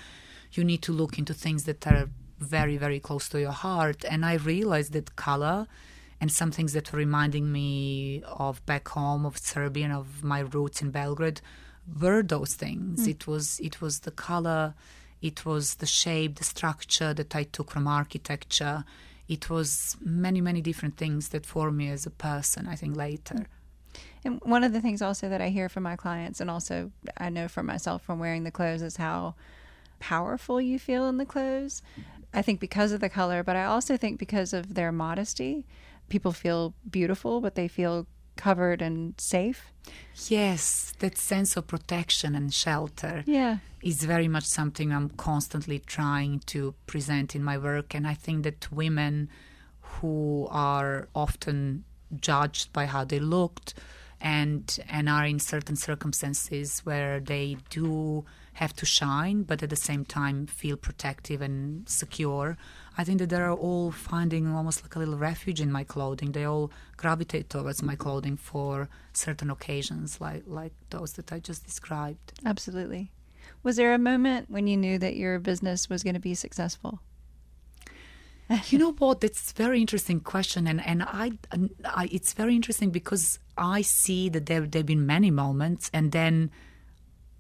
you 0.52 0.64
need 0.64 0.82
to 0.82 0.92
look 0.92 1.18
into 1.18 1.34
things 1.34 1.64
that 1.64 1.86
are 1.86 2.08
very, 2.38 2.76
very 2.76 3.00
close 3.00 3.28
to 3.30 3.40
your 3.40 3.52
heart, 3.52 4.04
and 4.08 4.24
I 4.24 4.34
realized 4.34 4.92
that 4.92 5.16
color 5.16 5.66
and 6.20 6.32
some 6.32 6.50
things 6.50 6.72
that 6.72 6.92
were 6.92 6.98
reminding 6.98 7.52
me 7.52 8.22
of 8.26 8.64
back 8.66 8.88
home 8.88 9.26
of 9.26 9.38
Serbia 9.38 9.84
and 9.84 9.92
of 9.92 10.24
my 10.24 10.40
roots 10.40 10.80
in 10.80 10.90
Belgrade 10.90 11.40
were 12.00 12.22
those 12.22 12.54
things. 12.54 13.04
Hmm. 13.04 13.10
It 13.10 13.26
was 13.26 13.60
it 13.60 13.80
was 13.80 14.00
the 14.00 14.10
color, 14.10 14.74
it 15.20 15.44
was 15.44 15.76
the 15.76 15.86
shape, 15.86 16.36
the 16.36 16.44
structure 16.44 17.12
that 17.14 17.36
I 17.36 17.44
took 17.44 17.70
from 17.70 17.86
architecture. 17.86 18.84
It 19.28 19.50
was 19.50 19.96
many 20.00 20.40
many 20.40 20.60
different 20.60 20.96
things 20.96 21.28
that 21.30 21.46
formed 21.46 21.76
me 21.76 21.90
as 21.90 22.06
a 22.06 22.10
person. 22.10 22.66
I 22.66 22.76
think 22.76 22.96
later. 22.96 23.46
And 24.24 24.40
one 24.42 24.64
of 24.64 24.72
the 24.72 24.80
things 24.80 25.02
also 25.02 25.28
that 25.28 25.40
I 25.40 25.50
hear 25.50 25.68
from 25.68 25.84
my 25.84 25.96
clients, 25.96 26.40
and 26.40 26.50
also 26.50 26.90
I 27.16 27.30
know 27.30 27.48
for 27.48 27.62
myself 27.62 28.02
from 28.02 28.18
wearing 28.18 28.44
the 28.44 28.50
clothes, 28.50 28.82
is 28.82 28.96
how 28.96 29.34
powerful 29.98 30.60
you 30.60 30.78
feel 30.78 31.08
in 31.08 31.16
the 31.16 31.24
clothes. 31.24 31.82
I 32.34 32.42
think 32.42 32.60
because 32.60 32.92
of 32.92 33.00
the 33.00 33.08
color, 33.08 33.42
but 33.42 33.56
I 33.56 33.64
also 33.64 33.96
think 33.96 34.18
because 34.18 34.52
of 34.52 34.74
their 34.74 34.92
modesty. 34.92 35.66
People 36.08 36.32
feel 36.32 36.74
beautiful, 36.88 37.40
but 37.40 37.54
they 37.54 37.68
feel 37.68 38.06
covered 38.36 38.82
and 38.82 39.14
safe. 39.18 39.72
Yes, 40.28 40.92
that 40.98 41.16
sense 41.16 41.56
of 41.56 41.66
protection 41.66 42.34
and 42.34 42.52
shelter. 42.52 43.22
Yeah. 43.26 43.58
is 43.82 44.02
very 44.02 44.28
much 44.28 44.44
something 44.44 44.92
I'm 44.92 45.10
constantly 45.10 45.78
trying 45.78 46.40
to 46.46 46.74
present 46.86 47.36
in 47.36 47.44
my 47.44 47.56
work. 47.58 47.94
And 47.94 48.06
I 48.06 48.14
think 48.14 48.42
that 48.44 48.72
women 48.72 49.28
who 49.80 50.48
are 50.50 51.08
often 51.14 51.84
judged 52.20 52.72
by 52.72 52.86
how 52.86 53.04
they 53.04 53.18
looked 53.18 53.74
and 54.20 54.78
and 54.88 55.08
are 55.08 55.26
in 55.26 55.38
certain 55.38 55.76
circumstances 55.76 56.80
where 56.84 57.20
they 57.20 57.56
do 57.70 58.24
have 58.56 58.74
to 58.74 58.86
shine, 58.86 59.42
but 59.42 59.62
at 59.62 59.68
the 59.68 59.76
same 59.76 60.04
time 60.04 60.46
feel 60.46 60.76
protective 60.76 61.42
and 61.42 61.86
secure. 61.88 62.56
I 62.96 63.04
think 63.04 63.18
that 63.18 63.28
they're 63.28 63.52
all 63.52 63.90
finding 63.90 64.48
almost 64.48 64.82
like 64.82 64.96
a 64.96 64.98
little 64.98 65.18
refuge 65.18 65.60
in 65.60 65.70
my 65.70 65.84
clothing. 65.84 66.32
They 66.32 66.44
all 66.44 66.70
gravitate 66.96 67.50
towards 67.50 67.82
my 67.82 67.96
clothing 67.96 68.38
for 68.38 68.88
certain 69.12 69.50
occasions, 69.50 70.20
like 70.22 70.44
like 70.46 70.72
those 70.88 71.12
that 71.12 71.32
I 71.32 71.38
just 71.38 71.66
described. 71.66 72.32
Absolutely. 72.46 73.12
Was 73.62 73.76
there 73.76 73.92
a 73.92 73.98
moment 73.98 74.50
when 74.50 74.66
you 74.66 74.76
knew 74.78 74.98
that 74.98 75.16
your 75.16 75.38
business 75.38 75.90
was 75.90 76.02
going 76.02 76.14
to 76.14 76.20
be 76.20 76.34
successful? 76.34 77.00
you 78.68 78.78
know 78.78 78.92
what? 78.92 79.20
That's 79.20 79.50
a 79.50 79.54
very 79.54 79.82
interesting 79.82 80.20
question, 80.20 80.66
and 80.66 80.80
and 80.86 81.02
I, 81.02 81.32
I, 81.84 82.08
it's 82.10 82.32
very 82.32 82.54
interesting 82.54 82.88
because 82.88 83.38
I 83.58 83.82
see 83.82 84.30
that 84.30 84.46
there 84.46 84.66
there've 84.66 84.86
been 84.86 85.04
many 85.04 85.30
moments, 85.30 85.90
and 85.92 86.10
then 86.12 86.50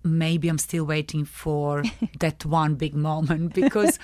maybe 0.06 0.48
I'm 0.48 0.58
still 0.58 0.84
waiting 0.84 1.24
for 1.24 1.82
that 2.20 2.44
one 2.44 2.76
big 2.76 2.94
moment 2.94 3.54
because 3.54 3.98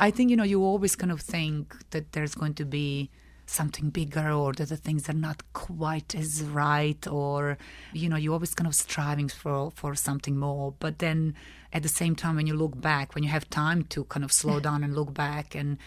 I 0.00 0.10
think 0.10 0.30
you 0.30 0.36
know 0.36 0.44
you 0.44 0.62
always 0.62 0.96
kind 0.96 1.12
of 1.12 1.20
think 1.20 1.74
that 1.90 2.12
there's 2.12 2.34
going 2.34 2.54
to 2.54 2.64
be 2.64 3.10
something 3.46 3.90
bigger 3.90 4.30
or 4.30 4.52
that 4.54 4.70
the 4.70 4.76
things 4.76 5.08
are 5.08 5.12
not 5.12 5.42
quite 5.52 6.14
as 6.14 6.42
right 6.42 7.06
or 7.06 7.58
you 7.92 8.08
know 8.08 8.16
you're 8.16 8.32
always 8.32 8.54
kind 8.54 8.66
of 8.66 8.74
striving 8.74 9.28
for 9.28 9.70
for 9.74 9.94
something 9.94 10.36
more. 10.36 10.74
But 10.78 10.98
then 10.98 11.34
at 11.72 11.82
the 11.82 11.88
same 11.88 12.14
time 12.16 12.36
when 12.36 12.46
you 12.46 12.54
look 12.54 12.80
back 12.80 13.14
when 13.14 13.24
you 13.24 13.30
have 13.30 13.48
time 13.50 13.84
to 13.84 14.04
kind 14.04 14.24
of 14.24 14.32
slow 14.32 14.60
down 14.66 14.82
and 14.82 14.94
look 14.94 15.12
back 15.14 15.54
and 15.54 15.78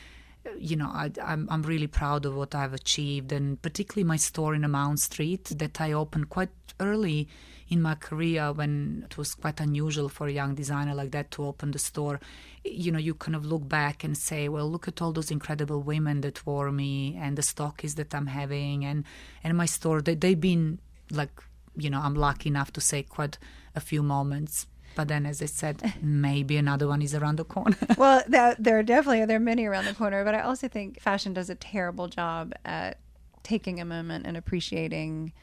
you 0.58 0.75
know, 0.75 0.89
I, 0.94 1.06
am 1.06 1.13
I'm, 1.22 1.48
I'm 1.50 1.62
really 1.63 1.88
proud 1.88 2.25
of 2.25 2.36
what 2.36 2.56
I've 2.56 2.74
achieved, 2.74 3.32
and 3.32 3.62
particularly 3.62 4.04
my 4.04 4.18
store 4.18 4.56
in 4.56 4.70
Mount 4.70 5.00
Street 5.00 5.46
that 5.46 5.80
I 5.82 5.94
opened 5.94 6.30
quite 6.30 6.50
early 6.80 7.27
in 7.70 7.82
my 7.82 7.96
career 7.96 8.54
when 8.54 9.06
it 9.06 9.18
was 9.18 9.36
quite 9.36 9.60
unusual 9.60 10.08
for 10.10 10.27
a 10.27 10.32
young 10.32 10.56
designer 10.56 10.94
like 10.94 11.12
that 11.12 11.32
to 11.32 11.46
open 11.46 11.72
the 11.72 11.80
store. 11.80 12.20
You 12.63 12.92
know, 12.92 13.00
you 13.00 13.13
kind 13.13 13.36
of 13.36 13.46
look 13.46 13.68
back 13.68 14.04
and 14.04 14.18
say, 14.18 14.48
well, 14.48 14.70
look 14.70 14.88
at 14.88 15.01
all 15.01 15.12
those 15.12 15.32
incredible 15.32 15.82
women 15.82 16.22
that 16.22 16.46
wore 16.46 16.72
me 16.72 17.18
and 17.20 17.38
the 17.38 17.42
stockies 17.42 17.96
that 17.96 18.13
I'm 18.16 18.27
having, 18.27 18.86
and 18.86 19.04
and 19.44 19.58
my 19.58 19.66
store. 19.66 20.01
They, 20.01 20.16
they've 20.16 20.39
been 20.39 20.80
like, 21.12 21.42
you 21.75 21.89
know, 21.89 22.00
I'm 22.00 22.16
lucky 22.16 22.50
enough 22.50 22.72
to 22.74 22.82
say 22.82 23.04
quite 23.04 23.38
a 23.75 23.80
few 23.80 24.01
moments 24.01 24.68
but 24.98 25.10
then, 25.10 25.27
as 25.27 25.44
I 25.44 25.46
said, 25.46 25.94
maybe 26.01 26.58
another 26.58 26.88
one 26.88 27.04
is 27.04 27.13
around 27.13 27.36
the 27.36 27.46
corner. 27.46 27.77
well, 28.00 28.24
there, 28.27 28.56
there 28.58 28.80
are 28.80 28.84
definitely 28.84 29.24
there 29.25 29.38
are 29.38 29.39
many 29.39 29.63
around 29.66 29.86
the 29.86 29.94
corner, 29.94 30.25
but 30.25 30.34
I 30.34 30.42
also 30.42 30.68
think 30.68 31.00
fashion 31.00 31.34
does 31.36 31.51
a 31.51 31.56
terrible 31.56 32.08
job 32.08 32.54
at 32.66 32.98
taking 33.44 33.80
a 33.80 33.86
moment 33.86 34.25
and 34.25 34.36
appreciating 34.36 35.34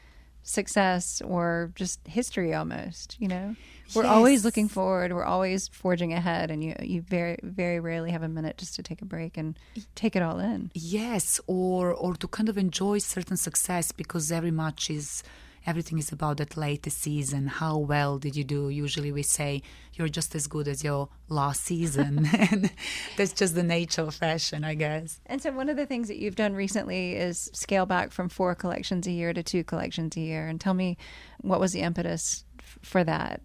success 0.43 1.21
or 1.21 1.71
just 1.73 1.99
history 2.07 2.53
almost 2.53 3.17
you 3.19 3.27
know 3.27 3.55
we're 3.95 4.03
yes. 4.03 4.11
always 4.11 4.45
looking 4.45 4.67
forward 4.67 5.11
we're 5.11 5.23
always 5.23 5.67
forging 5.69 6.13
ahead 6.13 6.51
and 6.51 6.63
you 6.63 6.75
you 6.83 7.01
very 7.01 7.35
very 7.41 7.79
rarely 7.79 8.11
have 8.11 8.21
a 8.21 8.27
minute 8.27 8.55
just 8.55 8.75
to 8.75 8.83
take 8.83 9.01
a 9.01 9.05
break 9.05 9.37
and 9.37 9.57
take 9.95 10.15
it 10.15 10.21
all 10.21 10.37
in 10.37 10.69
yes 10.75 11.39
or 11.47 11.91
or 11.91 12.13
to 12.13 12.27
kind 12.27 12.47
of 12.47 12.59
enjoy 12.59 12.99
certain 12.99 13.35
success 13.35 13.91
because 13.91 14.29
very 14.29 14.51
much 14.51 14.91
is 14.91 15.23
everything 15.65 15.97
is 15.97 16.11
about 16.11 16.37
that 16.37 16.57
latest 16.57 16.99
season. 17.01 17.47
How 17.47 17.77
well 17.77 18.17
did 18.17 18.35
you 18.35 18.43
do? 18.43 18.69
Usually 18.69 19.11
we 19.11 19.23
say 19.23 19.61
you're 19.93 20.07
just 20.07 20.35
as 20.35 20.47
good 20.47 20.67
as 20.67 20.83
your 20.83 21.09
last 21.29 21.63
season. 21.63 22.27
and 22.37 22.71
that's 23.17 23.33
just 23.33 23.55
the 23.55 23.63
nature 23.63 24.03
of 24.03 24.15
fashion, 24.15 24.63
I 24.63 24.75
guess. 24.75 25.19
And 25.25 25.41
so 25.41 25.51
one 25.51 25.69
of 25.69 25.77
the 25.77 25.85
things 25.85 26.07
that 26.07 26.17
you've 26.17 26.35
done 26.35 26.53
recently 26.53 27.13
is 27.13 27.49
scale 27.53 27.85
back 27.85 28.11
from 28.11 28.29
four 28.29 28.55
collections 28.55 29.07
a 29.07 29.11
year 29.11 29.33
to 29.33 29.43
two 29.43 29.63
collections 29.63 30.15
a 30.17 30.21
year. 30.21 30.47
And 30.47 30.59
tell 30.59 30.73
me 30.73 30.97
what 31.41 31.59
was 31.59 31.73
the 31.73 31.81
impetus 31.81 32.45
for 32.81 33.03
that? 33.03 33.41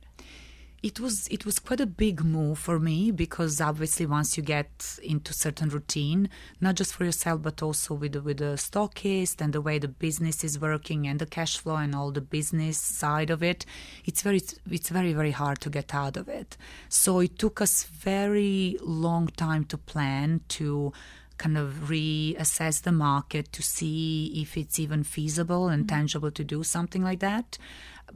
It 0.83 0.99
was 0.99 1.29
it 1.29 1.45
was 1.45 1.59
quite 1.59 1.81
a 1.81 1.87
big 1.87 2.25
move 2.25 2.59
for 2.59 2.79
me 2.79 3.11
because 3.11 3.61
obviously 3.61 4.07
once 4.07 4.37
you 4.37 4.43
get 4.43 4.99
into 5.03 5.35
certain 5.35 5.69
routine, 5.69 6.31
not 6.61 6.75
just 6.75 6.95
for 6.95 7.05
yourself 7.05 7.43
but 7.43 7.63
also 7.63 7.95
with 7.95 8.13
the, 8.13 8.23
with 8.23 8.39
the 8.39 8.57
stockist 8.57 9.41
and 9.41 9.53
the 9.53 9.61
way 9.61 9.79
the 9.79 9.89
business 9.89 10.43
is 10.43 10.59
working 10.59 11.07
and 11.07 11.19
the 11.19 11.27
cash 11.27 11.59
flow 11.59 11.77
and 11.77 11.95
all 11.95 12.11
the 12.11 12.21
business 12.21 12.79
side 12.79 13.29
of 13.29 13.43
it, 13.43 13.67
it's 14.07 14.23
very 14.23 14.41
it's 14.71 14.89
very 14.89 15.13
very 15.13 15.33
hard 15.33 15.61
to 15.61 15.69
get 15.69 15.95
out 15.95 16.17
of 16.17 16.29
it. 16.29 16.57
So 16.89 17.21
it 17.21 17.39
took 17.39 17.61
us 17.61 17.85
very 17.85 18.79
long 18.81 19.29
time 19.29 19.65
to 19.67 19.77
plan 19.77 20.41
to 20.49 20.95
kind 21.37 21.57
of 21.57 21.89
reassess 21.89 22.83
the 22.83 22.93
market 22.93 23.51
to 23.53 23.63
see 23.63 24.33
if 24.37 24.57
it's 24.57 24.79
even 24.79 25.03
feasible 25.05 25.69
and 25.69 25.85
mm-hmm. 25.85 25.97
tangible 25.97 26.31
to 26.31 26.45
do 26.45 26.63
something 26.63 27.03
like 27.03 27.21
that 27.21 27.59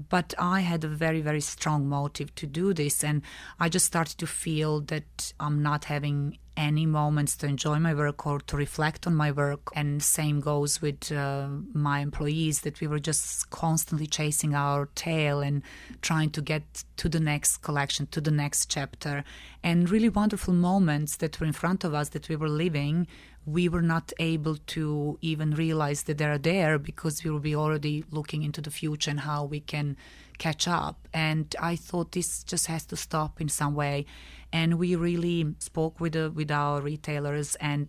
but 0.09 0.35
I 0.39 0.61
had 0.61 0.85
a 0.85 0.89
very, 0.89 1.21
very 1.21 1.41
strong 1.41 1.89
motive 1.89 2.35
to 2.37 2.47
do 2.47 2.75
this. 2.75 3.05
And 3.05 3.23
I 3.59 3.69
just 3.69 3.87
started 3.87 4.19
to 4.19 4.27
feel 4.27 4.81
that 4.83 5.33
I'm 5.41 5.63
not 5.63 5.85
having 5.85 6.39
any 6.57 6.87
moments 6.87 7.37
to 7.37 7.47
enjoy 7.47 7.79
my 7.79 7.95
work 7.95 8.27
or 8.27 8.41
to 8.41 8.57
reflect 8.57 9.07
on 9.07 9.15
my 9.15 9.31
work. 9.31 9.71
And 9.75 10.03
same 10.03 10.41
goes 10.41 10.81
with 10.81 11.11
uh, 11.11 11.49
my 11.73 12.01
employees 12.01 12.61
that 12.63 12.81
we 12.81 12.87
were 12.87 12.99
just 12.99 13.51
constantly 13.51 14.07
chasing 14.07 14.55
our 14.55 14.89
tail 14.95 15.41
and 15.41 15.63
trying 16.03 16.31
to 16.31 16.43
get 16.43 16.85
to 16.99 17.09
the 17.09 17.21
next 17.21 17.59
collection, 17.59 18.07
to 18.09 18.21
the 18.21 18.31
next 18.31 18.71
chapter. 18.71 19.25
And 19.63 19.91
really 19.91 20.09
wonderful 20.09 20.55
moments 20.55 21.17
that 21.17 21.41
were 21.41 21.47
in 21.47 21.53
front 21.53 21.85
of 21.85 21.95
us 21.95 22.11
that 22.11 22.29
we 22.29 22.37
were 22.37 22.49
living 22.49 23.07
we 23.47 23.69
were 23.69 23.83
not 23.83 24.13
able 24.19 24.57
to 24.57 25.19
even 25.21 25.53
realize 25.53 26.05
that 26.05 26.19
they're 26.19 26.39
there 26.39 26.79
because 26.79 27.23
we 27.23 27.31
will 27.31 27.41
be 27.41 27.55
already 27.55 28.05
looking 28.11 28.43
into 28.43 28.61
the 28.61 28.71
future 28.71 29.11
and 29.11 29.21
how 29.21 29.45
we 29.45 29.61
can 29.61 29.97
catch 30.39 30.67
up. 30.67 31.09
And 31.13 31.55
I 31.61 31.77
thought 31.77 32.13
this 32.13 32.43
just 32.43 32.67
has 32.67 32.87
to 32.87 32.97
stop 32.97 33.41
in 33.41 33.49
some 33.49 33.75
way. 33.75 34.07
And 34.55 34.79
we 34.79 34.95
really 34.95 35.53
spoke 35.59 35.99
with 35.99 36.13
the, 36.13 36.31
with 36.31 36.53
our 36.53 36.81
retailers 36.81 37.57
and 37.57 37.89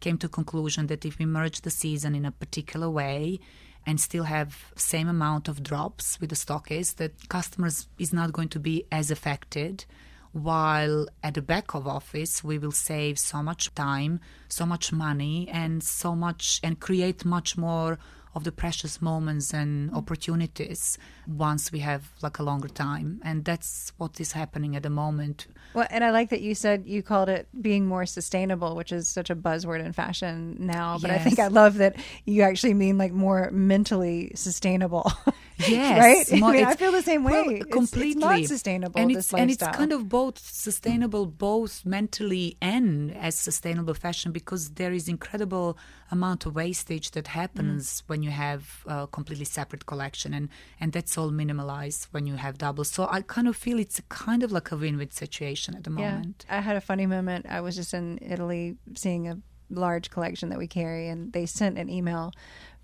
came 0.00 0.16
to 0.18 0.30
conclusion 0.30 0.86
that 0.86 1.04
if 1.04 1.18
we 1.18 1.26
merge 1.26 1.60
the 1.60 1.70
season 1.70 2.14
in 2.14 2.24
a 2.24 2.32
particular 2.32 2.88
way 2.88 3.38
and 3.84 4.00
still 4.00 4.24
have 4.24 4.72
same 4.76 5.08
amount 5.08 5.46
of 5.46 5.62
drops 5.62 6.18
with 6.18 6.30
the 6.30 6.36
stockist, 6.36 6.96
that 6.96 7.28
customers 7.28 7.86
is 7.98 8.14
not 8.14 8.32
going 8.32 8.48
to 8.48 8.58
be 8.58 8.86
as 8.90 9.10
affected 9.10 9.84
while 10.32 11.06
at 11.22 11.34
the 11.34 11.42
back 11.42 11.74
of 11.74 11.86
office 11.86 12.42
we 12.42 12.58
will 12.58 12.72
save 12.72 13.18
so 13.18 13.42
much 13.42 13.74
time 13.74 14.20
so 14.48 14.66
much 14.66 14.92
money 14.92 15.48
and 15.50 15.82
so 15.82 16.14
much 16.14 16.60
and 16.62 16.78
create 16.78 17.24
much 17.24 17.56
more 17.56 17.98
of 18.36 18.44
the 18.44 18.52
precious 18.52 19.00
moments 19.00 19.54
and 19.54 19.90
opportunities 19.94 20.98
once 21.26 21.72
we 21.72 21.78
have 21.78 22.10
like 22.22 22.38
a 22.38 22.42
longer 22.42 22.68
time 22.68 23.18
and 23.24 23.46
that's 23.46 23.92
what 23.96 24.20
is 24.20 24.32
happening 24.32 24.76
at 24.76 24.82
the 24.82 24.90
moment 24.90 25.46
well 25.72 25.86
and 25.90 26.04
i 26.04 26.10
like 26.10 26.28
that 26.28 26.42
you 26.42 26.54
said 26.54 26.84
you 26.86 27.02
called 27.02 27.30
it 27.30 27.48
being 27.62 27.86
more 27.86 28.04
sustainable 28.04 28.76
which 28.76 28.92
is 28.92 29.08
such 29.08 29.30
a 29.30 29.34
buzzword 29.34 29.82
in 29.82 29.90
fashion 29.90 30.54
now 30.60 30.98
but 31.00 31.10
yes. 31.10 31.18
i 31.18 31.24
think 31.24 31.38
i 31.38 31.46
love 31.46 31.78
that 31.78 31.96
you 32.26 32.42
actually 32.42 32.74
mean 32.74 32.98
like 32.98 33.12
more 33.12 33.50
mentally 33.52 34.30
sustainable 34.34 35.10
Yes, 35.58 36.30
right. 36.30 36.42
I 36.42 36.52
mean, 36.52 36.64
I 36.64 36.74
feel 36.74 36.92
the 36.92 37.02
same 37.02 37.24
way. 37.24 37.32
Well, 37.32 37.64
completely, 37.70 38.10
it's, 38.10 38.16
it's 38.16 38.24
not 38.24 38.44
sustainable. 38.44 39.00
And 39.00 39.10
it's 39.10 39.32
and 39.32 39.50
it's 39.50 39.62
kind 39.62 39.92
of 39.92 40.08
both 40.08 40.38
sustainable, 40.38 41.26
both 41.26 41.86
mentally 41.86 42.56
and 42.60 43.16
as 43.16 43.36
sustainable 43.36 43.94
fashion, 43.94 44.32
because 44.32 44.70
there 44.70 44.92
is 44.92 45.08
incredible 45.08 45.78
amount 46.10 46.44
of 46.46 46.54
wastage 46.54 47.12
that 47.12 47.28
happens 47.28 48.02
mm. 48.02 48.08
when 48.08 48.22
you 48.22 48.25
have 48.30 48.84
a 48.86 49.06
completely 49.06 49.44
separate 49.44 49.86
collection, 49.86 50.34
and 50.34 50.48
and 50.80 50.92
that's 50.92 51.16
all 51.18 51.30
minimalized 51.30 52.08
when 52.10 52.26
you 52.26 52.36
have 52.36 52.58
doubles. 52.58 52.90
So 52.90 53.06
I 53.10 53.22
kind 53.22 53.48
of 53.48 53.56
feel 53.56 53.78
it's 53.78 54.00
kind 54.08 54.42
of 54.42 54.52
like 54.52 54.70
a 54.72 54.76
win-win 54.76 55.10
situation 55.10 55.74
at 55.74 55.84
the 55.84 55.90
moment. 55.90 56.44
Yeah. 56.48 56.58
I 56.58 56.60
had 56.60 56.76
a 56.76 56.80
funny 56.80 57.06
moment. 57.06 57.46
I 57.48 57.60
was 57.60 57.76
just 57.76 57.94
in 57.94 58.18
Italy 58.22 58.76
seeing 58.94 59.28
a 59.28 59.38
large 59.70 60.10
collection 60.10 60.48
that 60.50 60.58
we 60.58 60.66
carry, 60.66 61.08
and 61.08 61.32
they 61.32 61.46
sent 61.46 61.78
an 61.78 61.88
email 61.88 62.32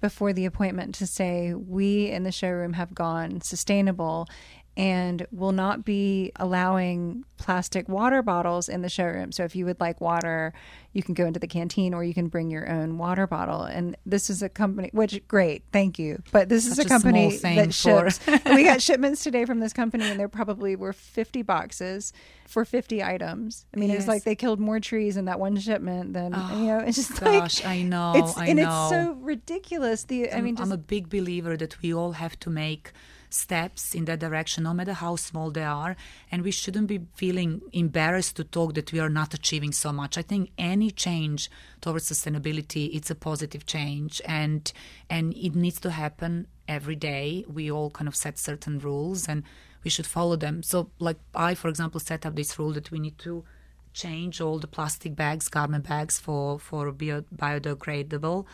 before 0.01 0.33
the 0.33 0.45
appointment 0.45 0.95
to 0.97 1.07
say, 1.07 1.55
We 1.55 2.11
in 2.11 2.25
the 2.25 2.33
showroom 2.33 2.75
have 2.75 2.95
gone 2.95 3.41
sustainable 3.41 4.29
and 4.77 5.27
will 5.31 5.53
not 5.53 5.85
be 5.85 6.33
allowing 6.37 7.25
plastic 7.37 7.89
water 7.89 8.23
bottles 8.23 8.69
in 8.69 8.81
the 8.81 8.89
showroom. 8.89 9.33
So 9.33 9.45
if 9.45 9.55
you 9.55 9.67
would 9.67 9.81
like 9.81 10.01
water, 10.01 10.55
you 10.93 11.03
can 11.03 11.13
go 11.13 11.27
into 11.27 11.39
the 11.41 11.47
canteen 11.47 11.93
or 11.93 12.05
you 12.05 12.15
can 12.15 12.29
bring 12.29 12.51
your 12.51 12.71
own 12.71 12.97
water 12.97 13.27
bottle. 13.27 13.65
And 13.65 13.97
this 14.07 14.31
is 14.31 14.43
a 14.43 14.49
company, 14.49 14.89
which 14.93 15.27
great, 15.29 15.65
thank 15.73 15.99
you. 15.99 16.23
But 16.31 16.49
this 16.49 16.65
Such 16.65 16.73
is 16.73 16.87
a 16.87 16.89
company 16.89 17.35
a 17.37 17.55
that 17.57 17.75
ships. 17.75 18.21
we 18.47 18.65
got 18.65 18.81
shipments 18.81 19.23
today 19.23 19.45
from 19.45 19.61
this 19.61 19.75
company, 19.75 20.05
and 20.05 20.19
there 20.19 20.29
probably 20.29 20.75
were 20.75 20.95
50 20.95 21.43
boxes 21.43 22.15
for 22.47 22.65
50 22.65 23.03
items. 23.03 23.67
I 23.75 23.79
mean, 23.79 23.91
yes. 23.91 24.01
it's 24.01 24.09
like 24.09 24.25
they 24.25 24.37
killed 24.37 24.61
more 24.61 24.81
trees 24.81 25.19
in 25.19 25.27
that 25.27 25.39
one 25.39 25.57
shipment 25.59 26.15
than, 26.15 26.33
oh, 26.35 26.59
you 26.59 26.67
know, 26.67 26.79
it's 26.87 26.97
just 26.97 27.21
gosh, 27.21 27.63
like. 27.63 27.67
I 27.67 27.83
know. 27.83 28.13
It's, 28.15 28.39
I 28.39 28.47
and 28.47 28.59
know. 28.59 28.63
it's 28.63 28.91
so 28.91 29.19
ridiculous. 29.21 30.05
The, 30.05 30.33
I 30.33 30.41
mean, 30.41 30.57
I'm 30.59 30.73
a 30.73 30.79
big 30.79 31.11
believer 31.11 31.59
that 31.59 31.83
we 31.83 31.93
all 31.93 32.13
have 32.13 32.39
to 32.41 32.49
make 32.49 32.93
steps 33.33 33.95
in 33.95 34.05
that 34.07 34.21
direction, 34.21 34.65
no 34.65 34.75
matter 34.75 34.93
how 34.93 35.17
small 35.17 35.51
they 35.51 35.65
are. 35.65 35.97
And 36.31 36.43
we 36.43 36.51
shouldn't 36.51 36.87
be 36.87 37.01
feeling 37.15 37.63
embarrassed 37.73 38.37
to 38.37 38.45
talk 38.45 38.75
that 38.75 38.93
we 38.93 39.01
are 39.01 39.09
not 39.09 39.35
achieving 39.35 39.73
so 39.73 39.93
much. 39.93 40.19
I 40.19 40.23
think 40.23 40.51
any 40.59 40.91
change 40.91 41.51
towards 41.81 42.11
sustainability, 42.11 42.95
it's 42.95 43.11
a 43.11 43.15
positive 43.15 43.67
change, 43.67 44.21
and 44.27 44.73
and 45.09 45.35
it 45.35 45.55
needs 45.55 45.81
to 45.81 45.91
happen 45.91 46.47
every 46.69 46.97
day. 46.97 47.45
We 47.49 47.71
all 47.71 47.91
kind 47.91 48.09
of 48.09 48.17
set 48.17 48.39
certain 48.39 48.79
rules, 48.79 49.29
and 49.29 49.43
we 49.85 49.91
should 49.91 50.07
follow 50.07 50.37
them. 50.37 50.63
So, 50.63 50.91
like 50.99 51.19
I, 51.35 51.55
for 51.55 51.69
example, 51.69 52.01
set 52.01 52.27
up 52.27 52.37
this 52.37 52.59
rule 52.59 52.73
that 52.73 52.91
we 52.91 52.99
need 52.99 53.19
to 53.19 53.45
change 53.93 54.41
all 54.41 54.59
the 54.59 54.67
plastic 54.67 55.15
bags, 55.15 55.49
garment 55.49 55.89
bags 55.89 56.19
for 56.19 56.59
for 56.59 56.93
bio, 56.93 57.23
biodegradable 57.35 58.47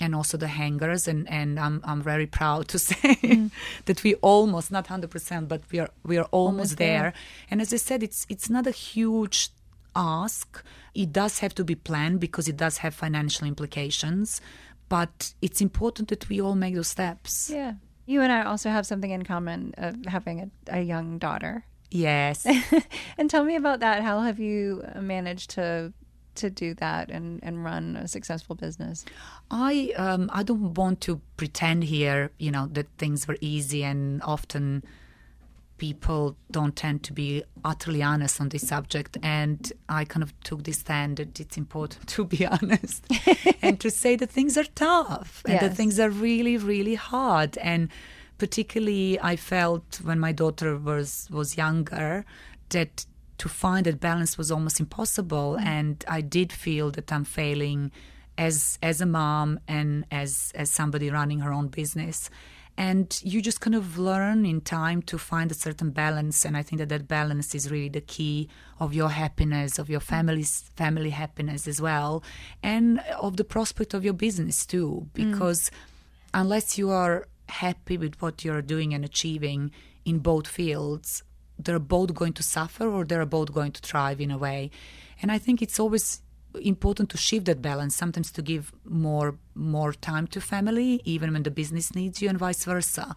and 0.00 0.14
also 0.14 0.36
the 0.36 0.48
hangers 0.48 1.06
and 1.06 1.28
and 1.30 1.58
I'm 1.58 1.80
I'm 1.84 2.02
very 2.02 2.26
proud 2.26 2.68
to 2.68 2.78
say 2.88 3.16
mm. 3.16 3.50
that 3.84 4.02
we 4.02 4.14
almost 4.16 4.70
not 4.70 4.86
100% 4.86 5.48
but 5.48 5.62
we 5.70 5.78
are 5.78 5.90
we 6.04 6.18
are 6.18 6.24
almost, 6.24 6.32
almost 6.32 6.76
there. 6.78 7.00
there. 7.00 7.12
and 7.50 7.60
as 7.60 7.72
I 7.72 7.76
said 7.76 8.02
it's 8.02 8.26
it's 8.28 8.50
not 8.50 8.66
a 8.66 8.72
huge 8.72 9.50
ask 9.96 10.64
it 10.94 11.12
does 11.12 11.38
have 11.38 11.54
to 11.54 11.64
be 11.64 11.74
planned 11.74 12.20
because 12.20 12.48
it 12.48 12.56
does 12.56 12.78
have 12.78 12.94
financial 12.94 13.46
implications 13.46 14.40
but 14.88 15.34
it's 15.40 15.60
important 15.60 16.08
that 16.08 16.28
we 16.28 16.40
all 16.40 16.56
make 16.56 16.74
those 16.74 16.88
steps 16.88 17.48
yeah 17.52 17.74
you 18.06 18.20
and 18.20 18.32
I 18.32 18.42
also 18.42 18.70
have 18.70 18.86
something 18.86 19.10
in 19.10 19.22
common 19.22 19.74
of 19.78 20.04
having 20.06 20.40
a, 20.40 20.78
a 20.78 20.82
young 20.82 21.18
daughter 21.18 21.64
yes 21.90 22.44
and 23.18 23.30
tell 23.30 23.44
me 23.44 23.54
about 23.54 23.80
that 23.80 24.02
how 24.02 24.20
have 24.20 24.40
you 24.40 24.82
managed 25.00 25.50
to 25.50 25.92
to 26.36 26.50
do 26.50 26.74
that 26.74 27.10
and, 27.10 27.40
and 27.42 27.64
run 27.64 27.96
a 27.96 28.08
successful 28.08 28.54
business? 28.54 29.04
I 29.50 29.92
um, 29.96 30.30
I 30.32 30.42
don't 30.42 30.74
want 30.74 31.00
to 31.02 31.20
pretend 31.36 31.84
here, 31.84 32.30
you 32.38 32.50
know, 32.50 32.68
that 32.72 32.86
things 32.98 33.28
were 33.28 33.36
easy 33.40 33.84
and 33.84 34.22
often 34.22 34.84
people 35.76 36.36
don't 36.50 36.76
tend 36.76 37.02
to 37.02 37.12
be 37.12 37.42
utterly 37.64 38.02
honest 38.02 38.40
on 38.40 38.48
this 38.50 38.66
subject 38.66 39.18
and 39.22 39.72
I 39.88 40.04
kind 40.04 40.22
of 40.22 40.38
took 40.40 40.62
this 40.62 40.78
stand 40.78 41.16
that 41.16 41.40
it's 41.40 41.56
important 41.56 42.06
to 42.14 42.24
be 42.24 42.46
honest 42.46 43.06
and 43.62 43.80
to 43.80 43.90
say 43.90 44.16
that 44.16 44.30
things 44.30 44.56
are 44.56 44.64
tough 44.74 45.42
and 45.44 45.54
yes. 45.54 45.62
that 45.62 45.76
things 45.76 45.98
are 45.98 46.10
really 46.10 46.56
really 46.56 46.94
hard 46.94 47.58
and 47.58 47.88
particularly 48.38 49.18
I 49.20 49.36
felt 49.36 50.00
when 50.02 50.20
my 50.20 50.32
daughter 50.32 50.76
was 50.76 51.28
was 51.30 51.56
younger 51.56 52.24
that 52.70 53.06
to 53.38 53.48
find 53.48 53.86
that 53.86 54.00
balance 54.00 54.38
was 54.38 54.50
almost 54.50 54.80
impossible 54.80 55.56
mm. 55.58 55.64
and 55.64 56.04
i 56.08 56.20
did 56.20 56.52
feel 56.52 56.90
that 56.90 57.12
i'm 57.12 57.24
failing 57.24 57.90
as 58.36 58.78
as 58.82 59.00
a 59.00 59.06
mom 59.06 59.60
and 59.68 60.04
as 60.10 60.52
as 60.54 60.70
somebody 60.70 61.10
running 61.10 61.40
her 61.40 61.52
own 61.52 61.68
business 61.68 62.30
and 62.76 63.20
you 63.22 63.40
just 63.40 63.60
kind 63.60 63.76
of 63.76 63.98
learn 63.98 64.44
in 64.44 64.60
time 64.60 65.00
to 65.00 65.16
find 65.16 65.50
a 65.50 65.54
certain 65.54 65.90
balance 65.90 66.44
and 66.44 66.56
i 66.56 66.62
think 66.62 66.78
that 66.78 66.88
that 66.88 67.06
balance 67.06 67.54
is 67.54 67.70
really 67.70 67.88
the 67.88 68.00
key 68.00 68.48
of 68.80 68.92
your 68.92 69.10
happiness 69.10 69.78
of 69.78 69.88
your 69.88 70.00
family's 70.00 70.62
family 70.74 71.10
happiness 71.10 71.68
as 71.68 71.80
well 71.80 72.22
and 72.62 73.00
of 73.20 73.36
the 73.36 73.44
prospect 73.44 73.94
of 73.94 74.04
your 74.04 74.14
business 74.14 74.66
too 74.66 75.06
mm. 75.06 75.12
because 75.12 75.70
mm. 75.70 75.74
unless 76.34 76.76
you 76.76 76.90
are 76.90 77.28
happy 77.48 77.96
with 77.96 78.20
what 78.20 78.44
you're 78.44 78.62
doing 78.62 78.94
and 78.94 79.04
achieving 79.04 79.70
in 80.04 80.18
both 80.18 80.48
fields 80.48 81.22
they're 81.58 81.78
both 81.78 82.14
going 82.14 82.32
to 82.34 82.42
suffer 82.42 82.88
or 82.88 83.04
they're 83.04 83.26
both 83.26 83.52
going 83.52 83.72
to 83.72 83.80
thrive 83.80 84.20
in 84.20 84.30
a 84.30 84.38
way. 84.38 84.70
And 85.22 85.30
I 85.30 85.38
think 85.38 85.62
it's 85.62 85.78
always 85.78 86.20
important 86.60 87.10
to 87.10 87.16
shift 87.16 87.46
that 87.46 87.60
balance 87.60 87.96
sometimes 87.96 88.30
to 88.30 88.42
give 88.42 88.72
more 88.84 89.36
more 89.54 89.92
time 89.92 90.26
to 90.28 90.40
family 90.40 91.00
even 91.04 91.32
when 91.32 91.42
the 91.42 91.50
business 91.50 91.94
needs 91.94 92.22
you 92.22 92.28
and 92.28 92.38
vice 92.38 92.64
versa. 92.64 93.16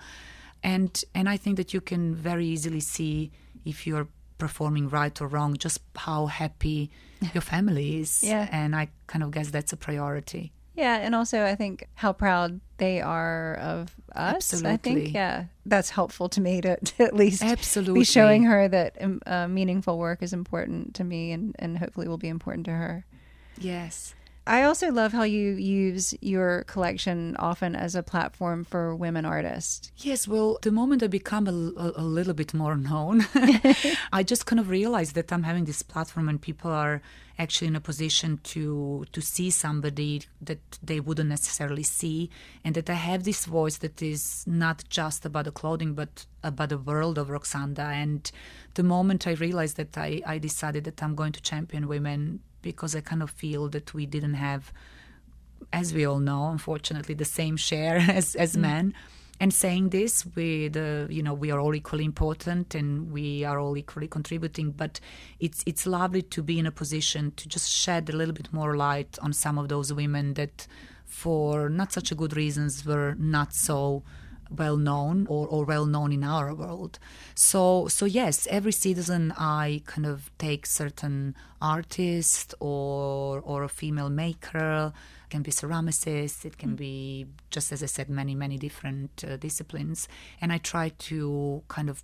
And 0.64 1.04
and 1.14 1.30
i 1.30 1.38
think 1.38 1.58
that 1.58 1.72
you 1.72 1.82
can 1.82 2.16
very 2.16 2.48
easily 2.48 2.80
see 2.80 3.32
if 3.64 3.86
you're 3.86 4.08
performing 4.40 4.90
right 4.90 5.22
or 5.22 5.28
wrong 5.28 5.56
just 5.56 5.82
how 5.96 6.26
happy 6.26 6.90
your 7.34 7.42
family 7.42 8.00
is. 8.00 8.24
Yeah. 8.24 8.48
And 8.52 8.76
i 8.76 8.90
kind 9.06 9.24
of 9.24 9.32
guess 9.32 9.52
that's 9.52 9.72
a 9.72 9.78
priority 9.78 10.52
yeah, 10.78 10.98
and 10.98 11.16
also 11.16 11.44
I 11.44 11.56
think 11.56 11.88
how 11.96 12.14
proud 12.14 12.62
they 12.78 13.02
are 13.02 13.56
of 13.56 13.96
us. 14.16 14.36
Absolutely. 14.36 14.72
I 14.72 14.78
think 14.78 15.14
yeah, 15.14 15.46
that's 15.66 15.90
helpful 15.90 16.30
to 16.30 16.40
me 16.40 16.62
to, 16.62 16.78
to 16.84 17.04
at 17.04 17.16
least 17.16 17.44
Absolutely. 17.44 18.02
be 18.02 18.06
showing 18.06 18.44
her 18.44 18.68
that 18.68 18.96
um, 19.02 19.20
uh, 19.26 19.48
meaningful 19.48 19.98
work 19.98 20.22
is 20.22 20.34
important 20.34 20.94
to 20.96 21.04
me, 21.04 21.32
and 21.32 21.56
and 21.58 21.80
hopefully 21.80 22.08
will 22.08 22.20
be 22.20 22.30
important 22.30 22.66
to 22.68 22.72
her. 22.72 23.06
Yes. 23.58 24.14
I 24.48 24.64
also 24.64 24.92
love 24.92 25.12
how 25.12 25.24
you 25.24 25.54
use 25.54 26.14
your 26.22 26.64
collection 26.64 27.36
often 27.38 27.76
as 27.76 27.96
a 27.96 28.04
platform 28.04 28.64
for 28.64 28.96
women 28.96 29.26
artists. 29.26 29.92
Yes, 29.98 30.28
well, 30.28 30.58
the 30.62 30.72
moment 30.72 31.04
I 31.04 31.08
become 31.08 31.48
a, 31.48 31.52
a, 31.52 32.04
little 32.04 32.34
bit 32.34 32.54
more 32.54 32.76
known, 32.76 33.28
I 34.14 34.24
just 34.24 34.46
kind 34.46 34.60
of 34.60 34.70
realized 34.70 35.16
that 35.16 35.32
I'm 35.34 35.44
having 35.44 35.66
this 35.66 35.82
platform 35.82 36.30
and 36.30 36.42
people 36.42 36.72
are 36.72 37.02
actually 37.40 37.68
in 37.68 37.76
a 37.76 37.82
position 37.82 38.40
to 38.44 39.06
to 39.12 39.22
see 39.22 39.50
somebody 39.50 40.24
that 40.42 40.60
they 40.82 41.00
wouldn't 41.00 41.30
necessarily 41.30 41.84
see, 41.84 42.30
and 42.64 42.74
that 42.76 42.90
I 42.90 42.96
have 42.96 43.24
this 43.24 43.46
voice 43.46 43.78
that 43.78 44.02
is 44.02 44.44
not 44.48 44.84
just 44.90 45.26
about 45.26 45.46
the 45.46 45.52
clothing, 45.52 45.94
but 45.94 46.26
about 46.44 46.70
the 46.70 46.78
world 46.78 47.18
of 47.18 47.28
Roksanda 47.28 47.80
And 47.80 48.32
the 48.76 48.84
moment 48.84 49.28
I 49.28 49.32
realized 49.34 49.78
that, 49.78 49.98
I, 49.98 50.22
I 50.26 50.38
decided 50.38 50.86
that 50.86 51.04
I'm 51.04 51.16
going 51.16 51.34
to 51.34 51.42
champion 51.42 51.88
women 51.88 52.40
because 52.72 52.96
I 52.96 53.02
kind 53.02 53.24
of 53.24 53.30
feel 53.30 53.70
that 53.70 53.94
we 53.94 54.06
didn't 54.06 54.34
have, 54.34 54.74
as 55.72 55.94
we 55.94 56.06
all 56.06 56.20
know, 56.20 56.50
unfortunately, 56.50 57.16
the 57.16 57.32
same 57.40 57.56
share 57.56 57.98
as 58.20 58.36
as 58.36 58.56
mm. 58.56 58.62
men. 58.62 58.94
And 59.40 59.54
saying 59.54 59.90
this, 59.90 60.26
we 60.36 60.68
the 60.68 61.08
you 61.10 61.24
know 61.24 61.36
we 61.44 61.50
are 61.54 61.60
all 61.60 61.76
equally 61.76 62.06
important 62.14 62.76
and 62.76 62.90
we 63.12 63.46
are 63.46 63.60
all 63.64 63.78
equally 63.78 64.08
contributing. 64.08 64.72
But 64.72 65.00
it's 65.40 65.64
it's 65.66 65.86
lovely 65.86 66.24
to 66.36 66.40
be 66.44 66.56
in 66.60 66.66
a 66.66 66.76
position 66.84 67.32
to 67.40 67.48
just 67.48 67.70
shed 67.72 68.10
a 68.10 68.16
little 68.20 68.34
bit 68.42 68.52
more 68.52 68.76
light 68.76 69.18
on 69.22 69.32
some 69.34 69.58
of 69.62 69.70
those 69.70 69.94
women 69.94 70.34
that, 70.34 70.68
for 71.06 71.70
not 71.70 71.94
such 71.94 72.12
a 72.12 72.16
good 72.16 72.36
reasons, 72.36 72.86
were 72.86 73.16
not 73.18 73.54
so 73.54 74.04
well 74.50 74.78
known 74.78 75.28
or, 75.28 75.48
or 75.48 75.66
well 75.66 75.86
known 75.86 76.12
in 76.12 76.24
our 76.24 76.54
world. 76.54 77.00
So 77.36 77.88
so 77.88 78.06
yes, 78.06 78.48
every 78.50 78.72
citizen 78.72 79.34
I 79.38 79.82
kind 79.86 80.06
of 80.06 80.32
take 80.38 80.66
certain 80.66 81.36
artist 81.62 82.54
or 82.60 83.42
or 83.42 83.64
a 83.64 83.70
female 83.70 84.10
maker. 84.10 84.94
It 85.26 85.30
can 85.30 85.42
be 85.42 85.52
ceramicist. 85.52 86.46
It 86.46 86.58
can 86.58 86.72
mm. 86.72 86.78
be 86.78 87.26
just 87.50 87.72
as 87.72 87.84
I 87.84 87.88
said, 87.88 88.10
many 88.10 88.36
many 88.36 88.58
different 88.58 89.24
uh, 89.24 89.38
disciplines, 89.38 90.08
and 90.42 90.52
I 90.52 90.58
try 90.58 90.90
to 90.90 91.64
kind 91.68 91.90
of 91.90 92.04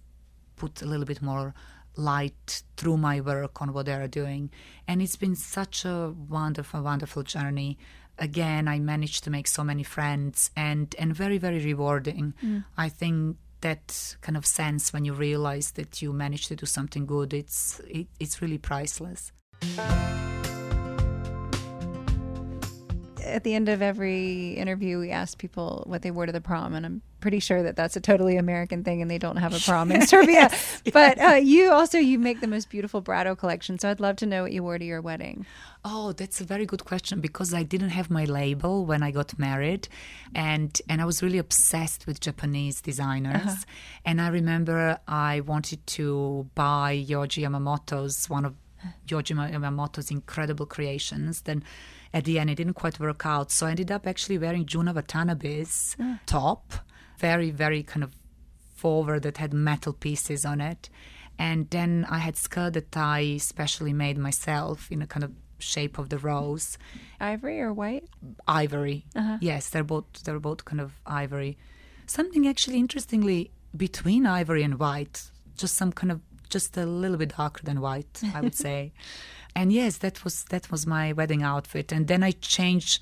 put 0.56 0.82
a 0.82 0.86
little 0.86 1.06
bit 1.06 1.22
more 1.22 1.54
light 1.96 2.64
through 2.76 2.98
my 2.98 3.22
work 3.22 3.62
on 3.62 3.72
what 3.74 3.86
they 3.86 3.94
are 3.94 4.08
doing. 4.08 4.50
And 4.88 5.02
it's 5.02 5.16
been 5.16 5.36
such 5.36 5.86
a 5.86 6.14
wonderful, 6.30 6.82
wonderful 6.82 7.24
journey 7.24 7.78
again 8.20 8.68
i 8.68 8.80
managed 8.80 9.24
to 9.24 9.30
make 9.30 9.48
so 9.48 9.64
many 9.64 9.84
friends 9.84 10.52
and 10.56 10.96
and 11.00 11.16
very 11.16 11.38
very 11.38 11.60
rewarding 11.64 12.34
mm. 12.44 12.64
i 12.78 12.90
think 12.90 13.38
that 13.62 14.16
kind 14.22 14.36
of 14.38 14.46
sense 14.46 14.92
when 14.92 15.06
you 15.06 15.14
realize 15.14 15.72
that 15.72 16.02
you 16.02 16.12
managed 16.12 16.48
to 16.48 16.56
do 16.56 16.66
something 16.66 17.06
good 17.06 17.34
it's 17.34 17.80
it, 17.88 18.08
it's 18.20 18.42
really 18.42 18.58
priceless 18.58 19.32
at 23.26 23.44
the 23.44 23.54
end 23.56 23.70
of 23.70 23.82
every 23.82 24.52
interview, 24.54 25.00
we 25.00 25.12
ask 25.12 25.38
people 25.38 25.84
what 25.88 26.02
they 26.02 26.12
wore 26.12 26.26
to 26.26 26.32
the 26.32 26.42
prom, 26.42 26.74
and 26.74 26.86
I'm 26.86 27.02
pretty 27.20 27.40
sure 27.40 27.64
that 27.64 27.76
that's 27.76 27.96
a 27.96 28.02
totally 28.02 28.38
American 28.38 28.84
thing, 28.84 29.02
and 29.02 29.10
they 29.10 29.18
don't 29.18 29.38
have 29.38 29.54
a 29.54 29.60
prom 29.60 29.92
in 29.92 30.06
Serbia. 30.14 30.50
yes. 30.52 30.82
But 30.92 31.20
uh, 31.20 31.36
you 31.36 31.72
also 31.72 31.98
you 31.98 32.20
make 32.20 32.42
the 32.42 32.48
most 32.48 32.70
beautiful 32.70 33.02
Brado 33.02 33.38
collection, 33.38 33.80
so 33.80 33.90
I'd 33.90 34.00
love 34.00 34.18
to 34.18 34.26
know 34.26 34.44
what 34.44 34.52
you 34.52 34.62
wore 34.64 34.78
to 34.78 34.86
your 34.86 35.02
wedding. 35.02 35.46
Oh, 35.86 36.12
that's 36.12 36.42
a 36.42 36.44
very 36.44 36.66
good 36.66 36.86
question 36.86 37.22
because 37.22 37.54
I 37.54 37.64
didn't 37.64 37.90
have 37.90 38.10
my 38.10 38.26
label 38.26 38.86
when 38.86 39.04
I 39.04 39.12
got 39.12 39.38
married, 39.40 39.88
and 40.36 40.80
and 40.90 41.02
I 41.02 41.06
was 41.06 41.24
really 41.24 41.38
obsessed 41.38 42.06
with 42.08 42.20
Japanese 42.20 42.82
designers. 42.82 43.36
Uh-huh. 43.36 43.64
And 44.06 44.22
I 44.22 44.28
remember 44.28 45.00
I 45.08 45.42
wanted 45.42 45.86
to 45.88 46.50
buy 46.56 47.04
Yohji 47.08 47.44
Yamamoto's 47.44 48.30
one 48.30 48.46
of 48.46 48.56
Yohji 49.08 49.36
Yamamoto's 49.36 50.12
incredible 50.12 50.66
creations. 50.66 51.42
Then 51.42 51.64
at 52.14 52.26
the 52.26 52.40
end 52.40 52.50
it 52.50 52.56
didn't 52.56 52.74
quite 52.74 53.00
work 53.00 53.26
out. 53.26 53.52
So 53.52 53.66
I 53.66 53.72
ended 53.72 53.92
up 53.92 54.06
actually 54.06 54.38
wearing 54.38 54.66
Junya 54.66 54.94
Watanabe's 54.94 55.96
mm. 56.00 56.20
top, 56.26 56.74
very, 57.18 57.50
very 57.50 57.84
kind 57.84 58.04
of 58.04 58.12
forward 58.76 59.24
that 59.24 59.38
had 59.38 59.54
metal 59.54 59.94
pieces 59.94 60.46
on 60.46 60.62
it. 60.62 60.90
And 61.40 61.70
then 61.72 62.06
I 62.10 62.20
had 62.20 62.38
skirt 62.38 62.74
that 62.74 62.96
I 62.96 63.38
specially 63.38 63.94
made 63.94 64.18
myself 64.18 64.92
in 64.92 65.02
a 65.02 65.08
kind 65.08 65.24
of 65.24 65.32
shape 65.58 65.98
of 65.98 66.10
the 66.10 66.20
rose. 66.20 66.78
Ivory 67.20 67.60
or 67.62 67.74
white? 67.74 68.08
Ivory. 68.48 69.06
Uh-huh. 69.16 69.38
Yes, 69.42 69.70
they're 69.70 69.84
both 69.84 70.06
they're 70.24 70.40
both 70.40 70.66
kind 70.66 70.82
of 70.82 70.94
ivory. 71.06 71.58
Something 72.06 72.48
actually 72.48 72.78
interestingly 72.78 73.52
between 73.76 74.26
ivory 74.26 74.64
and 74.64 74.78
white, 74.78 75.32
just 75.58 75.76
some 75.76 75.92
kind 75.92 76.12
of 76.12 76.22
just 76.50 76.78
a 76.78 76.86
little 76.86 77.18
bit 77.18 77.36
darker 77.36 77.64
than 77.64 77.82
white, 77.82 78.22
I 78.36 78.42
would 78.42 78.56
say. 78.68 78.94
And 79.56 79.72
yes, 79.72 79.98
that 79.98 80.24
was 80.24 80.44
that 80.46 80.72
was 80.72 80.86
my 80.88 81.14
wedding 81.14 81.44
outfit. 81.44 81.92
And 81.92 82.08
then 82.08 82.24
I 82.24 82.32
changed 82.32 83.02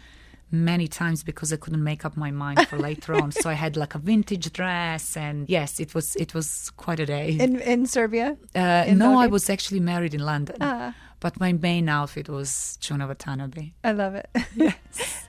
many 0.53 0.87
times 0.87 1.23
because 1.23 1.53
I 1.53 1.55
couldn't 1.57 1.83
make 1.83 2.03
up 2.03 2.17
my 2.17 2.29
mind 2.31 2.67
for 2.67 2.77
later 2.89 3.13
on. 3.13 3.31
So 3.31 3.49
I 3.49 3.53
had 3.53 3.77
like 3.77 3.95
a 3.95 3.99
vintage 3.99 4.51
dress, 4.51 5.15
and 5.15 5.47
yes, 5.49 5.79
it 5.79 5.95
was 5.95 6.15
it 6.17 6.33
was 6.33 6.71
quite 6.77 6.99
a 6.99 7.05
day. 7.05 7.37
In 7.39 7.59
in 7.61 7.85
Serbia? 7.85 8.35
Uh, 8.55 8.83
in 8.87 8.97
no, 8.97 9.17
I 9.19 9.27
was 9.27 9.49
actually 9.49 9.79
married 9.79 10.13
in 10.13 10.25
London, 10.25 10.57
Ah. 10.61 10.93
but 11.21 11.39
my 11.39 11.53
main 11.53 11.87
outfit 11.87 12.27
was 12.27 12.77
Junya 12.81 13.07
Watanabe. 13.07 13.71
I 13.83 13.91
love 13.93 14.15
it. 14.15 14.27
Yes. 14.55 14.75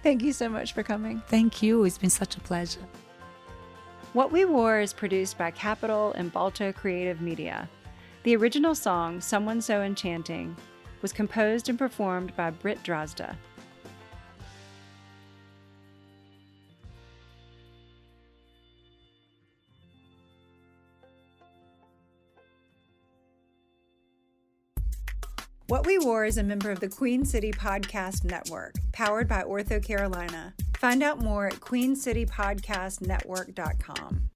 Thank 0.02 0.22
you 0.22 0.32
so 0.32 0.48
much 0.48 0.72
for 0.74 0.82
coming. 0.82 1.22
Thank 1.28 1.62
you. 1.62 1.84
It's 1.84 1.98
been 1.98 2.10
such 2.10 2.36
a 2.36 2.40
pleasure. 2.40 2.84
What 4.12 4.32
We 4.32 4.44
Wore 4.44 4.80
is 4.80 4.92
produced 4.92 5.38
by 5.38 5.52
Capitol 5.52 6.12
and 6.16 6.32
Balto 6.32 6.72
Creative 6.72 7.20
Media. 7.20 7.68
The 8.24 8.34
original 8.36 8.74
song, 8.74 9.20
Someone 9.20 9.60
So 9.62 9.80
Enchanting, 9.82 10.56
was 11.02 11.12
composed 11.12 11.68
and 11.68 11.78
performed 11.78 12.34
by 12.36 12.50
Britt 12.50 12.82
Drozda. 12.82 13.36
What 25.72 25.86
We 25.86 25.96
Wore 25.98 26.26
is 26.26 26.36
a 26.36 26.42
member 26.42 26.70
of 26.70 26.80
the 26.80 26.88
Queen 26.88 27.24
City 27.24 27.50
Podcast 27.50 28.24
Network, 28.24 28.74
powered 28.92 29.26
by 29.26 29.42
Ortho 29.42 29.82
Carolina. 29.82 30.52
Find 30.76 31.02
out 31.02 31.20
more 31.20 31.46
at 31.46 31.54
queencitypodcastnetwork.com. 31.54 34.31